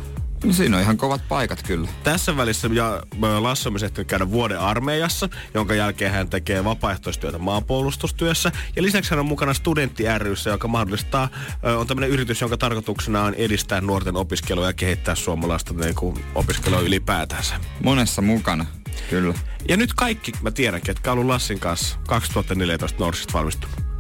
No 0.44 0.54
siinä 0.54 0.78
on 0.78 0.84
ihan 0.84 0.98
kovat 0.98 1.22
paikat 1.30 1.64
kyllä. 1.64 1.88
Tässä 2.04 2.38
välissä 2.38 2.70
ja 2.74 3.04
Lasse 3.40 3.70
on 3.70 3.84
ehtinyt 3.84 4.08
käydä 4.08 4.32
vuoden 4.32 4.60
armeijassa, 4.60 5.30
jonka 5.54 5.74
jälkeen 5.74 6.12
hän 6.12 6.30
tekee 6.30 6.64
vapaaehtoistyötä 6.64 7.38
maanpuolustustyössä. 7.38 8.52
Ja 8.76 8.84
lisäksi 8.84 9.12
hän 9.12 9.20
on 9.20 9.26
mukana 9.26 9.54
Studentti 9.54 10.04
ryssä, 10.18 10.50
joka 10.50 10.68
mahdollistaa, 10.68 11.30
on 11.78 11.88
tämmöinen 11.88 12.10
yritys, 12.10 12.42
jonka 12.42 12.58
tarkoituksena 12.58 13.24
on 13.24 13.34
edistää 13.34 13.82
nuorten 13.82 14.16
opiskelua 14.16 14.66
ja 14.66 14.74
kehittää 14.74 15.16
suomalaista 15.16 15.74
niin 15.74 15.96
kuin, 15.96 16.26
opiskelua 16.36 16.80
ylipäätänsä. 16.80 17.56
Monessa 17.84 18.22
mukana, 18.22 18.66
kyllä. 19.10 19.34
Ja 19.70 19.78
nyt 19.78 19.94
kaikki, 19.94 20.32
mä 20.42 20.52
tiedän, 20.52 20.82
ketkä 20.82 21.12
on 21.12 21.18
ollut 21.18 21.32
Lassin 21.32 21.60
kanssa 21.60 21.98
2014 22.08 23.04
Norsista 23.04 23.34
valmistunut 23.34 23.91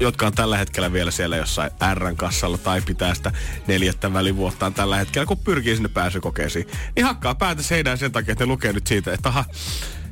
jotka 0.00 0.26
on 0.26 0.32
tällä 0.32 0.58
hetkellä 0.58 0.92
vielä 0.92 1.10
siellä 1.10 1.36
jossain 1.36 1.70
R-kassalla 1.94 2.58
tai 2.58 2.80
pitää 2.80 3.14
sitä 3.14 3.32
neljättä 3.66 4.12
välivuottaan 4.12 4.74
tällä 4.74 4.96
hetkellä, 4.96 5.26
kun 5.26 5.38
pyrkii 5.38 5.74
sinne 5.76 5.88
pääsykokeisiin, 5.88 6.66
niin 6.96 7.06
hakkaa 7.06 7.34
päätä 7.34 7.62
seinään 7.62 7.98
sen 7.98 8.12
takia, 8.12 8.32
että 8.32 8.44
ne 8.44 8.48
lukee 8.48 8.72
nyt 8.72 8.86
siitä, 8.86 9.12
että 9.12 9.28
aha, 9.28 9.44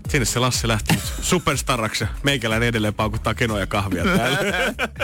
Sinne 0.09 0.25
se 0.25 0.39
Lassi 0.39 0.69
lähti 0.69 0.99
superstaraksi 1.21 2.05
ja 2.05 2.09
meikäläinen 2.23 2.69
edelleen 2.69 2.95
paukuttaa 2.95 3.35
kenoja 3.35 3.67
kahvia 3.67 4.05
täällä. 4.05 4.39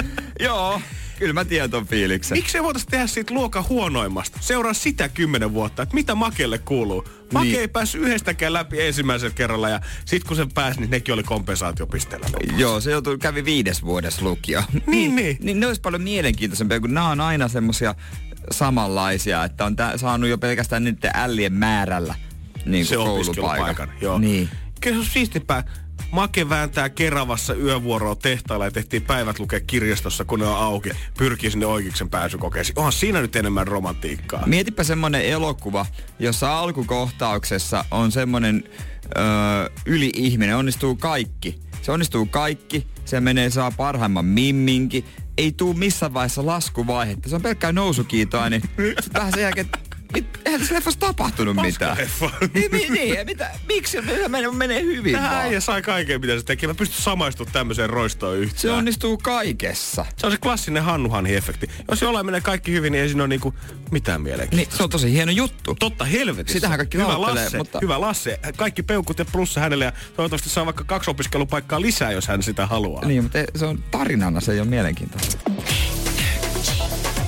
Joo, 0.46 0.80
kyllä 1.22 1.34
mä 1.34 1.44
tiedän 1.44 1.70
ton 1.70 1.86
fiiliksen. 1.86 2.38
Miksi 2.38 2.58
ei 2.58 2.64
voitaisiin 2.64 2.90
tehdä 2.90 3.06
siitä 3.06 3.34
luokan 3.34 3.64
huonoimmasta? 3.68 4.38
Seuraa 4.40 4.74
sitä 4.74 5.08
kymmenen 5.08 5.52
vuotta, 5.52 5.82
että 5.82 5.94
mitä 5.94 6.14
Makelle 6.14 6.58
kuuluu. 6.58 7.04
Make 7.32 7.46
niin. 7.46 7.60
ei 7.60 7.68
päässyt 7.68 8.02
yhdestäkään 8.02 8.52
läpi 8.52 8.80
ensimmäisellä 8.80 9.34
kerralla 9.34 9.68
ja 9.68 9.80
sit 10.04 10.24
kun 10.24 10.36
se 10.36 10.46
pääsi, 10.54 10.80
niin 10.80 10.90
nekin 10.90 11.14
oli 11.14 11.22
kompensaatiopisteellä. 11.22 12.26
Joo, 12.56 12.80
se 12.80 12.90
joutui, 12.90 13.18
kävi 13.18 13.44
viides 13.44 13.82
vuodessa 13.82 14.24
lukio. 14.24 14.62
niin, 14.86 15.16
niin. 15.16 15.36
niin 15.40 15.60
ne 15.60 15.66
olisi 15.66 15.80
paljon 15.80 16.02
mielenkiintoisempia, 16.02 16.80
kun 16.80 16.94
nämä 16.94 17.08
on 17.08 17.20
aina 17.20 17.48
semmosia 17.48 17.94
samanlaisia, 18.50 19.44
että 19.44 19.64
on 19.64 19.76
tää, 19.76 19.98
saanut 19.98 20.30
jo 20.30 20.38
pelkästään 20.38 20.84
niiden 20.84 21.10
ällien 21.14 21.52
määrällä 21.52 22.14
niin 22.66 22.86
se 22.86 22.98
opiskelupaikan. 22.98 23.92
Joo. 24.00 24.18
Niin. 24.18 24.48
Kyllä 24.80 24.96
se 24.96 25.00
on 25.00 25.06
siistipää. 25.06 25.64
Make 26.10 26.48
vääntää 26.48 26.88
Keravassa 26.88 27.54
yövuoroa 27.54 28.14
tehtailla 28.14 28.64
ja 28.64 28.70
tehtiin 28.70 29.02
päivät 29.02 29.38
lukea 29.38 29.60
kirjastossa, 29.60 30.24
kun 30.24 30.38
ne 30.38 30.46
on 30.46 30.56
auki. 30.56 30.90
Pyrkii 31.18 31.50
sinne 31.50 31.66
oikeiksen 31.66 32.10
pääsykokeisiin. 32.10 32.78
Onhan 32.78 32.92
siinä 32.92 33.20
nyt 33.20 33.36
enemmän 33.36 33.66
romantiikkaa. 33.66 34.46
Mietipä 34.46 34.84
semmonen 34.84 35.24
elokuva, 35.24 35.86
jossa 36.18 36.58
alkukohtauksessa 36.58 37.84
on 37.90 38.12
semmonen 38.12 38.64
öö, 39.16 39.24
yli-ihminen, 39.86 40.56
onnistuu 40.56 40.96
kaikki. 40.96 41.60
Se 41.82 41.92
onnistuu 41.92 42.26
kaikki, 42.26 42.86
se 43.04 43.20
menee 43.20 43.50
saa 43.50 43.70
parhaimman 43.70 44.24
mimminkin, 44.24 45.04
ei 45.38 45.52
tuu 45.52 45.74
missään 45.74 46.14
vaiheessa 46.14 46.46
laskuvaihetta. 46.46 47.28
Se 47.28 47.34
on 47.34 47.42
pelkkää 47.42 47.72
nousukiitoa, 47.72 48.50
niin 48.50 48.62
vähän 49.14 49.32
sen 49.32 49.42
jälkeen, 49.42 49.68
mit, 50.14 50.40
eihän 50.44 50.60
tässä 50.60 50.74
leffassa 50.74 51.00
tapahtunut 51.00 51.56
mitään. 51.56 51.96
Niin, 52.54 52.72
niin, 52.72 52.92
niin, 52.92 53.26
mitä, 53.26 53.50
miksi 53.68 53.92
se 53.92 54.28
menee, 54.28 54.50
menee 54.50 54.82
hyvin 54.82 55.12
Tähän 55.12 55.50
vaan? 55.50 55.62
sai 55.62 55.82
kaiken, 55.82 56.20
mitä 56.20 56.38
se 56.38 56.44
teki. 56.44 56.66
Mä 56.66 56.74
pystyn 56.74 57.02
samaistumaan 57.02 57.52
tämmöiseen 57.52 57.90
roistoon 57.90 58.38
yhtään. 58.38 58.60
Se 58.60 58.70
onnistuu 58.70 59.18
kaikessa. 59.18 60.06
Se 60.16 60.26
on 60.26 60.32
se 60.32 60.38
klassinen 60.38 60.82
Hannuhanhi-efekti. 60.82 61.70
Jos 61.90 62.02
jollain 62.02 62.26
menee 62.26 62.40
kaikki 62.40 62.72
hyvin, 62.72 62.92
niin 62.92 63.02
ei 63.02 63.08
siinä 63.08 63.22
ole 63.22 63.28
niinku 63.28 63.54
mitään 63.90 64.20
mielenkiintoista. 64.20 64.70
Niin, 64.70 64.76
se 64.78 64.82
on 64.82 64.90
tosi 64.90 65.12
hieno 65.12 65.32
juttu. 65.32 65.76
Totta 65.78 66.04
helvetissä. 66.04 66.56
Sitähän 66.56 66.78
kaikki 66.78 66.98
hyvä 66.98 67.20
Lasse, 67.20 67.58
mutta... 67.58 67.78
Hyvä 67.82 68.00
Lasse. 68.00 68.40
Kaikki 68.56 68.82
peukut 68.82 69.18
ja 69.18 69.24
plussa 69.24 69.60
hänelle 69.60 69.84
ja 69.84 69.92
toivottavasti 70.16 70.48
saa 70.48 70.64
vaikka 70.64 70.84
kaksi 70.84 71.10
opiskelupaikkaa 71.10 71.80
lisää, 71.80 72.12
jos 72.12 72.28
hän 72.28 72.42
sitä 72.42 72.66
haluaa. 72.66 73.06
Niin, 73.06 73.22
mutta 73.22 73.38
se 73.56 73.64
on 73.64 73.84
tarinana, 73.90 74.40
se 74.40 74.52
ei 74.52 74.60
ole 74.60 74.68
mielenkiintoista. 74.68 75.38